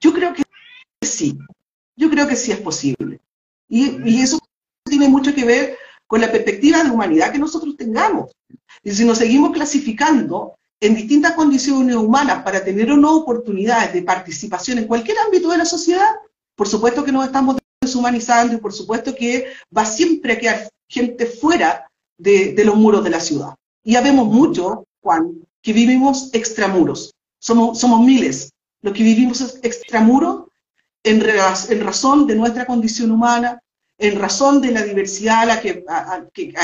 Yo 0.00 0.12
creo 0.12 0.34
que 0.34 0.42
sí, 1.02 1.38
yo 1.96 2.10
creo 2.10 2.28
que 2.28 2.36
sí 2.36 2.52
es 2.52 2.58
posible. 2.58 3.20
Y, 3.68 4.20
eso 4.20 4.38
tiene 4.84 5.08
mucho 5.08 5.34
que 5.34 5.44
ver 5.44 5.78
con 6.06 6.20
la 6.20 6.30
perspectiva 6.30 6.82
de 6.82 6.90
humanidad 6.90 7.32
que 7.32 7.38
nosotros 7.38 7.76
tengamos. 7.76 8.32
Y 8.82 8.90
si 8.90 9.04
nos 9.04 9.18
seguimos 9.18 9.52
clasificando 9.52 10.54
en 10.80 10.94
distintas 10.94 11.32
condiciones 11.32 11.96
humanas 11.96 12.42
para 12.42 12.64
tener 12.64 12.90
o 12.92 12.96
no 12.96 13.16
oportunidades 13.16 13.92
de 13.92 14.02
participación 14.02 14.78
en 14.78 14.86
cualquier 14.86 15.18
ámbito 15.18 15.50
de 15.50 15.58
la 15.58 15.64
sociedad, 15.64 16.14
por 16.54 16.68
supuesto 16.68 17.04
que 17.04 17.12
nos 17.12 17.24
estamos 17.24 17.56
deshumanizando 17.80 18.54
y 18.54 18.58
por 18.58 18.72
supuesto 18.72 19.14
que 19.14 19.46
va 19.76 19.84
siempre 19.84 20.34
a 20.34 20.38
quedar 20.38 20.68
gente 20.88 21.26
fuera 21.26 21.88
de, 22.18 22.52
de 22.52 22.64
los 22.64 22.76
muros 22.76 23.02
de 23.02 23.10
la 23.10 23.20
ciudad. 23.20 23.54
Y 23.82 23.92
ya 23.92 24.00
vemos 24.00 24.26
mucho, 24.26 24.84
Juan, 25.02 25.46
que 25.62 25.72
vivimos 25.72 26.30
extramuros. 26.32 27.14
Somos, 27.38 27.78
somos 27.78 28.00
miles 28.00 28.50
lo 28.84 28.92
que 28.92 29.02
vivimos 29.02 29.40
es 29.40 29.60
extramuro 29.62 30.50
en, 31.02 31.22
en 31.22 31.80
razón 31.80 32.26
de 32.26 32.34
nuestra 32.34 32.66
condición 32.66 33.10
humana, 33.10 33.58
en 33.98 34.18
razón 34.18 34.60
de 34.60 34.72
la 34.72 34.82
diversidad 34.82 35.42
a 35.42 35.46
la 35.46 35.60
que, 35.60 35.84
a, 35.88 36.18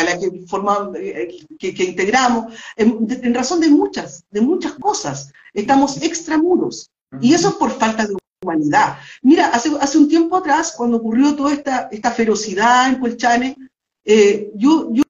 la 0.04 0.18
que, 0.18 0.46
formamos, 0.46 0.96
eh, 0.96 1.46
que, 1.58 1.84
integramos, 1.84 2.54
en, 2.76 3.34
razón 3.34 3.60
de 3.60 3.68
muchas, 3.68 4.24
de 4.30 4.40
muchas 4.40 4.72
cosas. 4.74 5.32
Estamos 5.54 6.02
extramuros. 6.02 6.90
Y 7.20 7.34
eso 7.34 7.48
es 7.48 7.54
por 7.54 7.70
falta 7.70 8.06
de 8.06 8.16
humanidad. 8.42 8.98
Mira, 9.22 9.48
hace, 9.48 9.70
hace 9.80 9.98
un 9.98 10.08
tiempo 10.08 10.36
atrás, 10.36 10.74
cuando 10.76 10.96
ocurrió 10.96 11.34
toda 11.34 11.52
esta, 11.52 11.88
esta 11.90 12.10
ferocidad 12.10 12.88
en 12.88 13.00
Colchane, 13.00 13.56
eh, 14.04 14.50
yo, 14.54 14.90
yo 14.92 15.02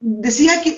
decía 0.00 0.60
que 0.62 0.72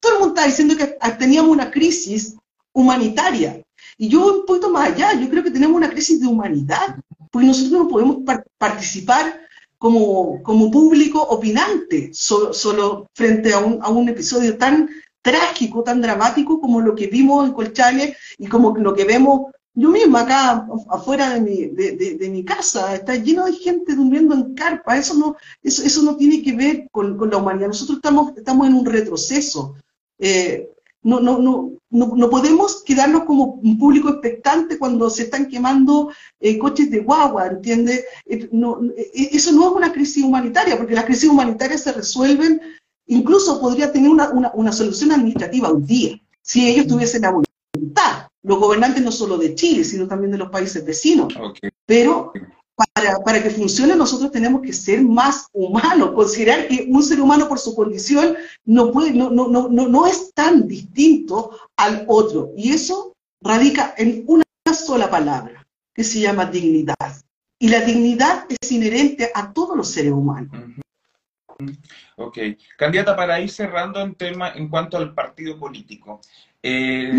todo 0.00 0.12
el 0.14 0.18
mundo 0.18 0.34
está 0.34 0.46
diciendo 0.46 0.76
que 0.76 0.96
teníamos 1.18 1.50
una 1.50 1.70
crisis 1.70 2.36
humanitaria. 2.72 3.62
Y 3.98 4.08
yo 4.08 4.40
un 4.40 4.46
poquito 4.46 4.70
más 4.70 4.90
allá, 4.90 5.12
yo 5.14 5.28
creo 5.28 5.42
que 5.42 5.50
tenemos 5.50 5.76
una 5.76 5.90
crisis 5.90 6.20
de 6.20 6.26
humanidad, 6.26 6.98
porque 7.30 7.46
nosotros 7.46 7.72
no 7.72 7.88
podemos 7.88 8.18
participar 8.58 9.41
como, 9.82 10.40
como 10.44 10.70
público 10.70 11.20
opinante 11.20 12.10
solo 12.12 13.10
frente 13.14 13.52
a 13.52 13.58
un, 13.58 13.82
a 13.82 13.88
un 13.88 14.08
episodio 14.08 14.56
tan 14.56 14.88
trágico, 15.20 15.82
tan 15.82 16.00
dramático 16.00 16.60
como 16.60 16.80
lo 16.80 16.94
que 16.94 17.08
vimos 17.08 17.44
en 17.44 17.52
Colchane 17.52 18.16
y 18.38 18.46
como 18.46 18.78
lo 18.78 18.94
que 18.94 19.04
vemos 19.04 19.50
yo 19.74 19.88
misma 19.88 20.20
acá 20.20 20.68
afuera 20.88 21.30
de 21.30 21.40
mi, 21.40 21.66
de, 21.66 22.16
de, 22.16 22.30
mi 22.30 22.44
casa, 22.44 22.94
está 22.94 23.16
lleno 23.16 23.46
de 23.46 23.54
gente 23.54 23.96
durmiendo 23.96 24.36
en 24.36 24.54
carpa, 24.54 24.96
eso 24.96 25.14
no, 25.14 25.34
eso, 25.64 25.82
eso 25.82 26.02
no 26.02 26.16
tiene 26.16 26.42
que 26.44 26.52
ver 26.52 26.88
con, 26.92 27.16
con 27.16 27.30
la 27.30 27.38
humanidad, 27.38 27.66
nosotros 27.66 27.96
estamos, 27.96 28.36
estamos 28.36 28.68
en 28.68 28.74
un 28.74 28.86
retroceso. 28.86 29.74
Eh, 30.18 30.71
no, 31.02 31.20
no, 31.20 31.38
no, 31.38 31.78
no, 31.90 32.30
podemos 32.30 32.82
quedarnos 32.84 33.24
como 33.24 33.60
un 33.62 33.78
público 33.78 34.08
expectante 34.08 34.78
cuando 34.78 35.10
se 35.10 35.24
están 35.24 35.48
quemando 35.48 36.12
eh, 36.40 36.58
coches 36.58 36.90
de 36.90 37.00
guagua, 37.00 37.48
¿entiendes? 37.48 38.04
Eh, 38.26 38.48
eh, 38.52 39.28
eso 39.32 39.52
no 39.52 39.70
es 39.70 39.76
una 39.76 39.92
crisis 39.92 40.22
humanitaria, 40.24 40.76
porque 40.76 40.94
las 40.94 41.04
crisis 41.04 41.28
humanitarias 41.28 41.82
se 41.82 41.92
resuelven, 41.92 42.60
incluso 43.06 43.60
podría 43.60 43.92
tener 43.92 44.10
una, 44.10 44.72
solución 44.72 45.12
administrativa 45.12 45.72
un 45.72 45.84
día, 45.84 46.20
si 46.40 46.68
ellos 46.68 46.86
tuviesen 46.86 47.22
la 47.22 47.30
voluntad. 47.30 48.28
Los 48.44 48.58
gobernantes 48.58 49.02
no 49.02 49.12
solo 49.12 49.38
de 49.38 49.54
Chile, 49.54 49.84
sino 49.84 50.08
también 50.08 50.32
de 50.32 50.38
los 50.38 50.50
países 50.50 50.84
vecinos. 50.84 51.32
Pero 51.86 52.32
para, 52.74 53.42
que 53.42 53.50
funcione 53.50 53.94
nosotros 53.94 54.30
tenemos 54.30 54.62
que 54.62 54.72
ser 54.72 55.02
más 55.02 55.48
humanos, 55.52 56.12
considerar 56.12 56.68
que 56.68 56.86
un 56.88 57.02
ser 57.02 57.20
humano 57.20 57.48
por 57.48 57.58
su 57.58 57.74
condición 57.74 58.36
no, 58.64 58.90
puede, 58.92 59.12
no, 59.12 59.30
no, 59.30 59.48
no, 59.48 59.68
no 59.68 60.06
es 60.06 60.32
tan 60.34 60.66
distinto 60.66 61.58
al 61.76 62.04
otro. 62.08 62.52
Y 62.56 62.72
eso 62.72 63.14
radica 63.40 63.94
en 63.98 64.24
una 64.26 64.44
sola 64.74 65.10
palabra, 65.10 65.66
que 65.94 66.04
se 66.04 66.20
llama 66.20 66.46
dignidad. 66.46 66.96
Y 67.58 67.68
la 67.68 67.80
dignidad 67.80 68.46
es 68.48 68.72
inherente 68.72 69.30
a 69.34 69.52
todos 69.52 69.76
los 69.76 69.88
seres 69.88 70.12
humanos. 70.12 70.50
Ok. 72.16 72.38
Candidata, 72.76 73.14
para 73.14 73.40
ir 73.40 73.50
cerrando 73.50 74.00
en 74.00 74.14
tema 74.14 74.52
en 74.54 74.68
cuanto 74.68 74.96
al 74.96 75.14
partido 75.14 75.58
político, 75.58 76.20
eh, 76.62 77.12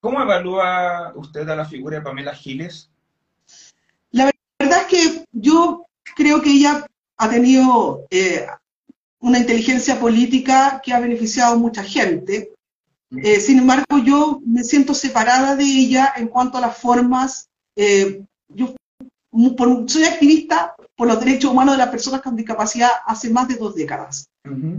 ¿cómo 0.00 0.22
evalúa 0.22 1.12
usted 1.16 1.48
a 1.48 1.56
la 1.56 1.64
figura 1.64 1.98
de 1.98 2.02
Pamela 2.02 2.34
Giles? 2.34 2.91
Verdad 4.72 4.86
es 4.90 4.98
que 4.98 5.24
yo 5.32 5.86
creo 6.16 6.40
que 6.40 6.50
ella 6.50 6.86
ha 7.18 7.30
tenido 7.30 8.06
eh, 8.10 8.46
una 9.20 9.38
inteligencia 9.38 10.00
política 10.00 10.80
que 10.84 10.92
ha 10.92 11.00
beneficiado 11.00 11.54
a 11.54 11.58
mucha 11.58 11.82
gente. 11.82 12.52
Eh, 13.10 13.40
sin 13.40 13.58
embargo, 13.58 13.98
yo 14.04 14.40
me 14.46 14.64
siento 14.64 14.94
separada 14.94 15.54
de 15.56 15.64
ella 15.64 16.12
en 16.16 16.28
cuanto 16.28 16.58
a 16.58 16.62
las 16.62 16.78
formas. 16.78 17.48
Eh, 17.76 18.22
yo 18.48 18.74
soy 19.86 20.04
activista 20.04 20.74
por 20.96 21.08
los 21.08 21.20
derechos 21.20 21.50
humanos 21.50 21.74
de 21.74 21.78
las 21.78 21.88
personas 21.88 22.22
con 22.22 22.36
discapacidad 22.36 22.90
hace 23.06 23.30
más 23.30 23.48
de 23.48 23.56
dos 23.56 23.74
décadas. 23.74 24.28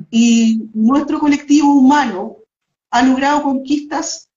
Y 0.09 0.69
nuestro 0.73 1.19
colectivo 1.19 1.73
humano 1.73 2.37
ha 2.91 3.01
logrado 3.03 3.43
conquistas 3.43 4.29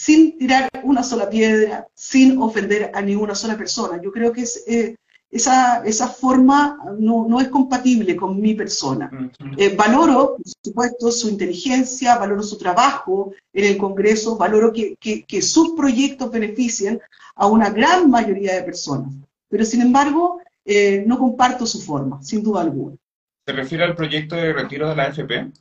sin 0.00 0.38
tirar 0.38 0.70
una 0.82 1.02
sola 1.02 1.28
piedra, 1.28 1.86
sin 1.92 2.40
ofender 2.40 2.90
a 2.94 3.02
ninguna 3.02 3.34
sola 3.34 3.58
persona. 3.58 4.00
Yo 4.02 4.10
creo 4.10 4.32
que 4.32 4.46
eh, 4.66 4.96
esa, 5.30 5.84
esa, 5.84 6.08
forma 6.08 6.78
no, 6.98 7.38
es 7.38 7.48
compatible 7.48 8.16
con 8.16 8.40
mi 8.40 8.54
persona. 8.54 9.10
Eh, 9.58 9.76
valoro, 9.76 10.36
por 10.36 10.52
supuesto, 10.64 11.12
su 11.12 11.28
inteligencia, 11.28 12.16
valoro 12.16 12.42
su 12.42 12.56
trabajo 12.56 13.34
en 13.52 13.64
el 13.66 13.76
Congreso, 13.76 14.38
valoro 14.38 14.72
que, 14.72 15.42
sus 15.42 15.72
proyectos 15.72 16.30
beneficien 16.30 16.98
a 17.34 17.46
una 17.46 17.68
gran 17.68 18.10
mayoría 18.10 18.54
de 18.54 18.62
personas. 18.62 19.12
Pero, 19.50 19.66
sin 19.66 19.82
embargo, 19.82 20.40
eh, 20.64 21.04
no 21.06 21.18
comparto 21.18 21.66
su 21.66 21.78
forma, 21.82 22.22
sin 22.22 22.42
duda 22.42 22.62
alguna. 22.62 22.96
¿Se 23.44 23.52
refiere 23.52 23.84
al 23.84 23.94
proyecto 23.94 24.34
de 24.34 24.54
retiro 24.54 24.88
de 24.88 24.96
la 24.96 25.02
AFP? 25.04 25.52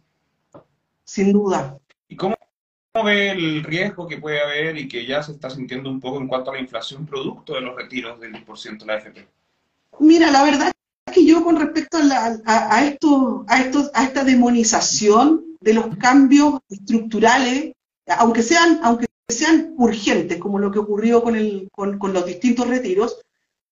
Sin 1.03 1.33
duda. 1.33 1.77
¿Y 2.07 2.15
cómo 2.15 2.38
ve 2.93 3.31
el 3.31 3.63
riesgo 3.63 4.07
que 4.07 4.17
puede 4.17 4.41
haber 4.41 4.77
y 4.77 4.87
que 4.87 5.05
ya 5.05 5.21
se 5.21 5.33
está 5.33 5.49
sintiendo 5.49 5.89
un 5.89 5.99
poco 5.99 6.19
en 6.19 6.27
cuanto 6.27 6.51
a 6.51 6.55
la 6.55 6.59
inflación 6.59 7.05
producto 7.05 7.53
de 7.53 7.61
los 7.61 7.75
retiros 7.75 8.19
del 8.19 8.33
10% 8.33 8.79
de 8.79 8.85
la 8.85 8.93
AFP? 8.95 9.27
Mira, 9.99 10.31
la 10.31 10.43
verdad 10.43 10.71
es 11.05 11.13
que 11.13 11.25
yo 11.25 11.43
con 11.43 11.57
respecto 11.57 11.97
a, 11.97 12.85
esto, 12.85 13.45
a, 13.47 13.61
esto, 13.61 13.91
a 13.93 14.03
esta 14.03 14.23
demonización 14.23 15.57
de 15.59 15.73
los 15.73 15.95
cambios 15.97 16.59
estructurales, 16.69 17.73
aunque 18.17 18.41
sean, 18.41 18.79
aunque 18.83 19.05
sean 19.27 19.73
urgentes, 19.77 20.39
como 20.39 20.57
lo 20.57 20.71
que 20.71 20.79
ocurrió 20.79 21.21
con, 21.21 22.13
los 22.13 22.25
distintos 22.25 22.67
retiros, 22.67 23.21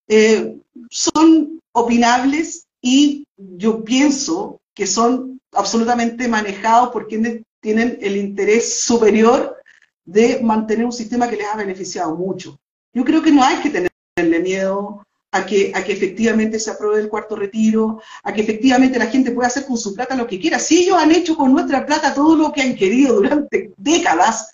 eh, 0.08 0.58
son 0.90 1.60
opinables 1.72 2.68
y 2.82 3.26
yo 3.38 3.84
pienso 3.84 4.60
que 4.74 4.86
son 4.86 5.40
absolutamente 5.54 6.28
manejados 6.28 6.90
por 6.90 7.08
quienes 7.08 7.42
tienen 7.68 7.98
el 8.00 8.16
interés 8.16 8.80
superior 8.80 9.58
de 10.06 10.40
mantener 10.42 10.86
un 10.86 10.94
sistema 10.94 11.30
que 11.30 11.36
les 11.36 11.48
ha 11.48 11.58
beneficiado 11.58 12.16
mucho. 12.16 12.58
Yo 12.94 13.04
creo 13.04 13.22
que 13.22 13.30
no 13.30 13.44
hay 13.44 13.58
que 13.58 13.70
tenerle 13.70 14.40
miedo 14.40 15.06
a 15.34 15.46
que, 15.46 15.74
a 15.76 15.84
que 15.84 15.92
efectivamente 15.92 16.62
se 16.62 16.72
apruebe 16.72 17.02
el 17.02 17.10
cuarto 17.10 17.36
retiro, 17.36 18.02
a 18.24 18.32
que 18.32 18.40
efectivamente 18.40 18.98
la 18.98 19.08
gente 19.08 19.32
pueda 19.32 19.50
hacer 19.50 19.66
con 19.66 19.76
su 19.78 19.94
plata 19.94 20.16
lo 20.16 20.28
que 20.28 20.40
quiera. 20.40 20.60
Si 20.60 20.84
ellos 20.84 20.98
han 20.98 21.12
hecho 21.12 21.36
con 21.36 21.52
nuestra 21.52 21.86
plata 21.86 22.14
todo 22.14 22.38
lo 22.38 22.54
que 22.54 22.62
han 22.62 22.74
querido 22.74 23.16
durante 23.16 23.74
décadas, 23.76 24.50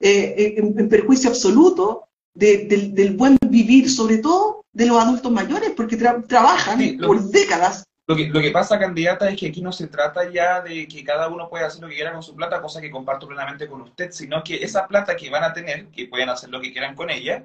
eh, 0.00 0.54
en, 0.56 0.88
perjuicio 0.88 1.28
absoluto 1.28 2.08
del 2.32 3.14
buen 3.14 3.36
vivir, 3.46 3.90
sobre 3.90 4.18
todo 4.18 4.64
de 4.72 4.86
los 4.86 4.98
adultos 4.98 5.30
mayores, 5.30 5.72
porque 5.76 5.98
trabajan 5.98 6.96
por 7.04 7.22
décadas 7.28 7.84
lo 8.06 8.16
que, 8.16 8.28
lo 8.28 8.40
que 8.40 8.50
pasa, 8.50 8.78
candidata, 8.78 9.30
es 9.30 9.38
que 9.38 9.46
aquí 9.46 9.62
no 9.62 9.72
se 9.72 9.86
trata 9.86 10.30
ya 10.30 10.60
de 10.60 10.86
que 10.86 11.02
cada 11.02 11.28
uno 11.28 11.48
pueda 11.48 11.66
hacer 11.66 11.80
lo 11.80 11.88
que 11.88 11.94
quiera 11.94 12.12
con 12.12 12.22
su 12.22 12.34
plata, 12.34 12.60
cosa 12.60 12.80
que 12.80 12.90
comparto 12.90 13.26
plenamente 13.26 13.66
con 13.66 13.80
usted, 13.80 14.10
sino 14.10 14.42
que 14.44 14.62
esa 14.62 14.86
plata 14.86 15.16
que 15.16 15.30
van 15.30 15.44
a 15.44 15.52
tener, 15.54 15.86
que 15.86 16.06
pueden 16.06 16.28
hacer 16.28 16.50
lo 16.50 16.60
que 16.60 16.70
quieran 16.70 16.94
con 16.94 17.08
ella, 17.08 17.44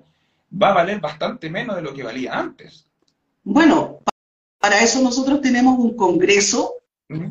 va 0.51 0.71
a 0.71 0.73
valer 0.73 0.99
bastante 0.99 1.49
menos 1.49 1.77
de 1.77 1.81
lo 1.81 1.93
que 1.93 2.03
valía 2.03 2.37
antes. 2.37 2.85
Bueno, 3.43 3.99
para 4.59 4.81
eso 4.81 5.01
nosotros 5.01 5.39
tenemos 5.41 5.79
un 5.79 5.95
Congreso, 5.95 6.75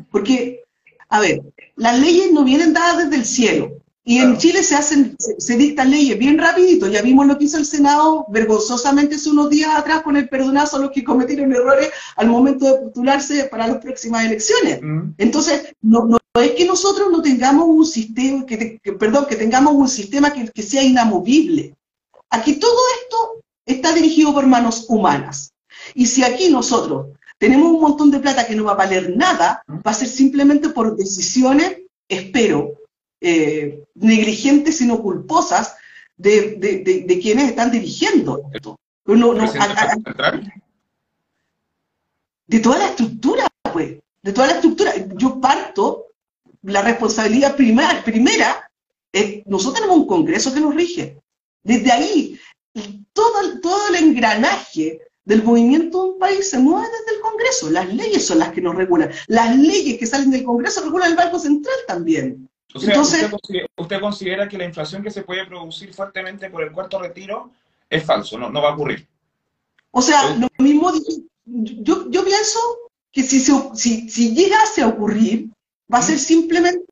porque, 0.09 0.63
a 1.07 1.19
ver, 1.19 1.41
las 1.75 1.99
leyes 1.99 2.31
no 2.31 2.43
vienen 2.43 2.73
dadas 2.73 2.97
desde 2.97 3.15
el 3.15 3.25
cielo. 3.25 3.78
Y 4.09 4.17
en 4.17 4.39
Chile 4.39 4.63
se 4.63 4.73
hacen, 4.73 5.15
se, 5.19 5.55
dictan 5.55 5.91
leyes 5.91 6.17
bien 6.17 6.39
rapidito. 6.39 6.87
Ya 6.87 7.03
vimos 7.03 7.27
lo 7.27 7.37
que 7.37 7.43
hizo 7.43 7.59
el 7.59 7.65
Senado 7.67 8.25
vergonzosamente 8.29 9.17
hace 9.17 9.29
unos 9.29 9.51
días 9.51 9.69
atrás 9.75 10.01
con 10.01 10.17
el 10.17 10.27
perdonazo 10.27 10.77
a 10.77 10.79
los 10.79 10.89
que 10.89 11.03
cometieron 11.03 11.53
errores 11.53 11.91
al 12.15 12.27
momento 12.27 12.65
de 12.65 12.81
postularse 12.81 13.43
para 13.43 13.67
las 13.67 13.77
próximas 13.77 14.25
elecciones. 14.25 14.79
Mm. 14.81 15.11
Entonces, 15.15 15.75
no, 15.83 16.05
no, 16.05 16.17
es 16.41 16.53
que 16.53 16.65
nosotros 16.65 17.11
no 17.11 17.21
tengamos 17.21 17.65
un 17.67 17.85
sistema, 17.85 18.47
que, 18.47 18.79
perdón, 18.99 19.27
que 19.29 19.35
tengamos 19.35 19.75
un 19.75 19.87
sistema 19.87 20.33
que, 20.33 20.49
que 20.49 20.63
sea 20.63 20.81
inamovible. 20.81 21.75
Aquí 22.31 22.53
todo 22.53 22.79
esto 23.03 23.43
está 23.63 23.93
dirigido 23.93 24.33
por 24.33 24.47
manos 24.47 24.87
humanas. 24.89 25.53
Y 25.93 26.07
si 26.07 26.23
aquí 26.23 26.49
nosotros 26.49 27.09
tenemos 27.37 27.71
un 27.71 27.79
montón 27.79 28.09
de 28.09 28.17
plata 28.17 28.47
que 28.47 28.55
no 28.55 28.63
va 28.63 28.71
a 28.71 28.85
valer 28.85 29.15
nada, 29.15 29.61
mm. 29.67 29.81
va 29.85 29.91
a 29.91 29.93
ser 29.93 30.07
simplemente 30.07 30.69
por 30.69 30.95
decisiones, 30.95 31.81
espero, 32.07 32.78
eh, 33.21 33.83
negligentes 33.95 34.77
sino 34.77 35.01
culposas 35.01 35.75
de, 36.17 36.55
de, 37.07 37.19
quienes 37.19 37.49
están 37.49 37.71
dirigiendo 37.71 38.49
esto. 38.53 38.77
de 42.47 42.59
toda 42.59 42.77
la 42.79 42.87
estructura, 42.89 43.47
pues, 43.71 43.99
de 44.21 44.33
toda 44.33 44.47
la 44.47 44.53
estructura. 44.53 44.93
Yo 45.15 45.39
parto, 45.39 46.07
la 46.63 46.81
responsabilidad 46.81 47.55
primera, 47.55 48.03
primera 48.03 48.69
nosotros 49.45 49.75
tenemos 49.75 49.97
un 49.97 50.07
Congreso 50.07 50.53
que 50.53 50.59
nos 50.59 50.75
rige. 50.75 51.21
Desde 51.63 51.91
ahí, 51.91 52.39
todo, 53.13 53.59
todo 53.61 53.87
el 53.89 53.95
engranaje 54.03 54.99
del 55.25 55.43
movimiento 55.43 56.03
de 56.03 56.09
un 56.11 56.19
país 56.19 56.49
se 56.49 56.59
mueve 56.59 56.87
desde 56.87 57.17
el 57.17 57.21
Congreso. 57.21 57.69
Las 57.69 57.93
leyes 57.93 58.25
son 58.25 58.39
las 58.39 58.51
que 58.51 58.61
nos 58.61 58.75
regulan. 58.75 59.11
Las 59.27 59.55
leyes 59.55 59.97
que 59.99 60.05
salen 60.05 60.31
del 60.31 60.43
Congreso 60.43 60.83
regulan 60.83 61.11
el 61.11 61.17
Banco 61.17 61.39
Central 61.39 61.75
también. 61.87 62.48
O 62.73 62.79
sea, 62.79 63.01
usted, 63.01 63.99
considera, 63.99 64.47
que 64.47 64.57
la 64.57 64.65
inflación 64.65 65.01
que 65.01 65.09
se 65.09 65.23
puede 65.23 65.45
producir 65.45 65.91
fuertemente 65.91 66.49
por 66.51 66.63
el 66.63 66.71
cuarto 66.71 66.99
retiro 66.99 67.51
es 67.89 68.03
falso, 68.03 68.37
no, 68.37 68.49
no 68.51 68.61
va 68.61 68.69
a 68.69 68.73
ocurrir. 68.73 69.07
O 69.89 70.01
sea, 70.03 70.35
lo 70.35 70.47
mismo, 70.59 70.91
yo, 71.45 72.11
yo 72.11 72.23
pienso 72.23 72.59
que 73.11 73.23
si, 73.23 73.39
si, 73.39 74.09
si 74.09 74.35
llegase 74.35 74.83
a 74.83 74.87
ocurrir, 74.87 75.49
va 75.91 75.97
a 75.97 76.03
ser 76.03 76.19
simplemente 76.19 76.85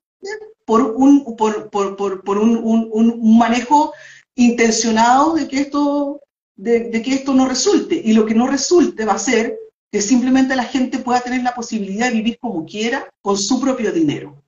por 0.64 0.82
un, 0.82 1.36
por, 1.36 1.70
por, 1.70 1.96
por, 1.96 2.24
por 2.24 2.38
un, 2.38 2.56
un, 2.56 2.88
un, 2.92 3.38
manejo 3.38 3.92
intencionado 4.34 5.34
de 5.34 5.46
que, 5.46 5.60
esto, 5.60 6.20
de, 6.56 6.90
de 6.90 7.02
que 7.02 7.14
esto 7.14 7.34
no 7.34 7.46
resulte. 7.46 8.02
Y 8.04 8.14
lo 8.14 8.26
que 8.26 8.34
no 8.34 8.48
resulte 8.48 9.04
va 9.04 9.12
a 9.12 9.18
ser 9.20 9.56
que 9.92 10.02
simplemente 10.02 10.56
la 10.56 10.64
gente 10.64 10.98
pueda 10.98 11.20
tener 11.20 11.44
la 11.44 11.54
posibilidad 11.54 12.08
de 12.08 12.14
vivir 12.14 12.38
como 12.40 12.66
quiera 12.66 13.08
con 13.22 13.38
su 13.38 13.60
propio 13.60 13.92
dinero 13.92 14.42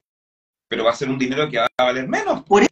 pero 0.71 0.85
va 0.85 0.93
a 0.93 0.97
ser 0.97 1.11
un 1.11 1.19
dinero 1.19 1.51
que 1.51 1.59
va 1.59 1.67
a 1.77 1.85
valer 1.85 2.07
menos. 2.07 2.45
Por 2.45 2.65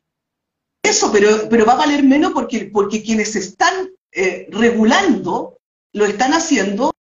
eso, 0.84 1.10
pero, 1.12 1.48
pero 1.50 1.66
va 1.66 1.72
a 1.72 1.78
valer 1.78 2.04
menos 2.04 2.32
porque, 2.32 2.70
porque 2.72 3.02
quienes 3.02 3.34
están 3.34 3.90
eh, 4.12 4.46
regulando 4.52 5.58
lo 5.92 6.04
están 6.04 6.32
haciendo 6.32 6.94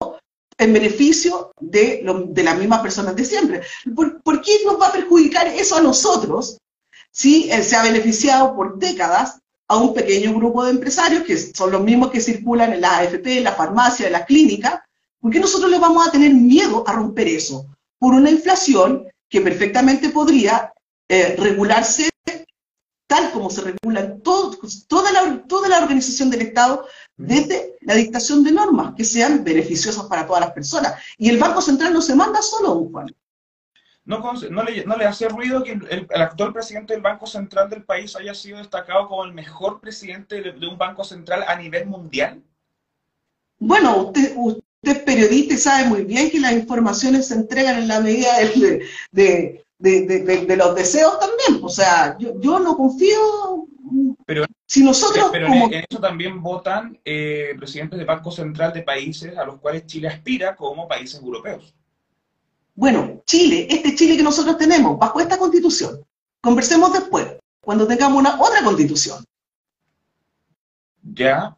en 0.57 0.73
beneficio 0.73 1.51
de, 1.59 2.03
de 2.29 2.43
las 2.43 2.57
mismas 2.57 2.81
personas 2.81 3.15
de 3.15 3.25
siempre. 3.25 3.61
¿Por, 3.95 4.41
qué 4.41 4.53
nos 4.65 4.81
va 4.81 4.87
a 4.87 4.91
perjudicar 4.91 5.45
eso 5.47 5.77
a 5.77 5.81
nosotros 5.81 6.57
si 7.11 7.43
se 7.43 7.75
ha 7.75 7.83
beneficiado 7.83 8.55
por 8.55 8.79
décadas 8.79 9.39
a 9.67 9.77
un 9.77 9.93
pequeño 9.93 10.33
grupo 10.33 10.65
de 10.65 10.71
empresarios 10.71 11.23
que 11.23 11.37
son 11.37 11.71
los 11.71 11.83
mismos 11.83 12.09
que 12.09 12.21
circulan 12.21 12.73
en 12.73 12.81
la 12.81 12.97
AFP, 12.97 13.37
en 13.37 13.43
la 13.43 13.53
farmacia, 13.53 14.07
en 14.07 14.13
la 14.13 14.25
clínica? 14.25 14.83
¿Por 15.19 15.31
qué 15.31 15.39
nosotros 15.39 15.69
le 15.69 15.77
vamos 15.77 16.07
a 16.07 16.11
tener 16.11 16.33
miedo 16.33 16.83
a 16.87 16.93
romper 16.93 17.27
eso? 17.27 17.67
Por 17.99 18.15
una 18.15 18.31
inflación 18.31 19.07
que 19.29 19.41
perfectamente 19.41 20.09
podría 20.09 20.73
eh, 21.09 21.35
regularse 21.37 22.09
tal 23.07 23.31
como 23.31 23.49
se 23.49 23.61
regula 23.61 24.17
todo, 24.17 24.57
toda, 24.87 25.11
la, 25.11 25.41
toda 25.47 25.69
la 25.69 25.79
organización 25.79 26.29
del 26.29 26.41
Estado 26.41 26.85
desde 27.15 27.77
la 27.81 27.95
dictación 27.95 28.43
de 28.43 28.51
normas 28.51 28.93
que 28.95 29.05
sean 29.05 29.43
beneficiosas 29.43 30.05
para 30.05 30.27
todas 30.27 30.41
las 30.41 30.51
personas. 30.51 31.01
Y 31.17 31.29
el 31.29 31.37
Banco 31.37 31.61
Central 31.61 31.93
no 31.93 32.01
se 32.01 32.15
manda 32.15 32.41
solo, 32.41 32.75
don 32.75 32.91
Juan. 32.91 33.15
¿No, 34.03 34.19
no, 34.19 34.63
le, 34.63 34.85
¿No, 34.85 34.95
le, 34.95 35.05
hace 35.05 35.27
ruido 35.27 35.63
que 35.63 35.73
el, 35.73 36.07
actual 36.15 36.53
presidente 36.53 36.93
del 36.93 37.01
Banco 37.01 37.27
Central 37.27 37.69
del 37.69 37.83
país 37.83 38.15
haya 38.15 38.33
sido 38.33 38.57
destacado 38.57 39.07
como 39.07 39.25
el 39.25 39.33
mejor 39.33 39.81
presidente 39.81 40.41
de, 40.41 40.67
un 40.67 40.77
Banco 40.77 41.03
Central 41.03 41.43
a 41.45 41.57
nivel 41.57 41.87
mundial? 41.87 42.41
Bueno, 43.59 43.97
usted, 44.03 44.33
usted 44.37 44.61
es 44.83 44.99
periodista 44.99 45.55
y 45.55 45.57
sabe 45.57 45.89
muy 45.89 46.03
bien 46.03 46.29
que 46.29 46.39
las 46.39 46.53
informaciones 46.53 47.27
se 47.27 47.33
entregan 47.33 47.79
en 47.79 47.89
la 47.89 47.99
medida 47.99 48.37
de, 48.39 48.85
de, 49.11 49.66
los 49.79 50.75
deseos 50.75 51.19
también. 51.19 51.63
O 51.63 51.69
sea, 51.69 52.17
yo, 52.17 52.39
yo 52.39 52.59
no 52.59 52.75
confío. 52.75 53.67
Pero, 54.25 54.45
si 54.65 54.83
nosotros. 54.83 55.29
Pero 55.31 55.47
en 55.47 55.85
eso 55.89 55.99
también 55.99 56.41
votan 56.41 56.99
eh, 57.05 57.53
presidentes 57.57 57.99
de 57.99 58.05
Banco 58.05 58.31
Central 58.31 58.73
de 58.73 58.83
países 58.83 59.37
a 59.37 59.45
los 59.45 59.59
cuales 59.59 59.85
Chile 59.85 60.07
aspira 60.07 60.55
como 60.55 60.87
países 60.87 61.21
europeos. 61.21 61.73
Bueno, 62.75 63.23
Chile, 63.25 63.67
este 63.69 63.95
Chile 63.95 64.17
que 64.17 64.23
nosotros 64.23 64.57
tenemos, 64.57 64.99
bajo 64.99 65.19
esta 65.19 65.37
constitución, 65.37 66.05
conversemos 66.41 66.93
después, 66.93 67.37
cuando 67.59 67.87
tengamos 67.87 68.19
una 68.19 68.39
otra 68.39 68.63
constitución. 68.63 69.23
Ya, 71.01 71.57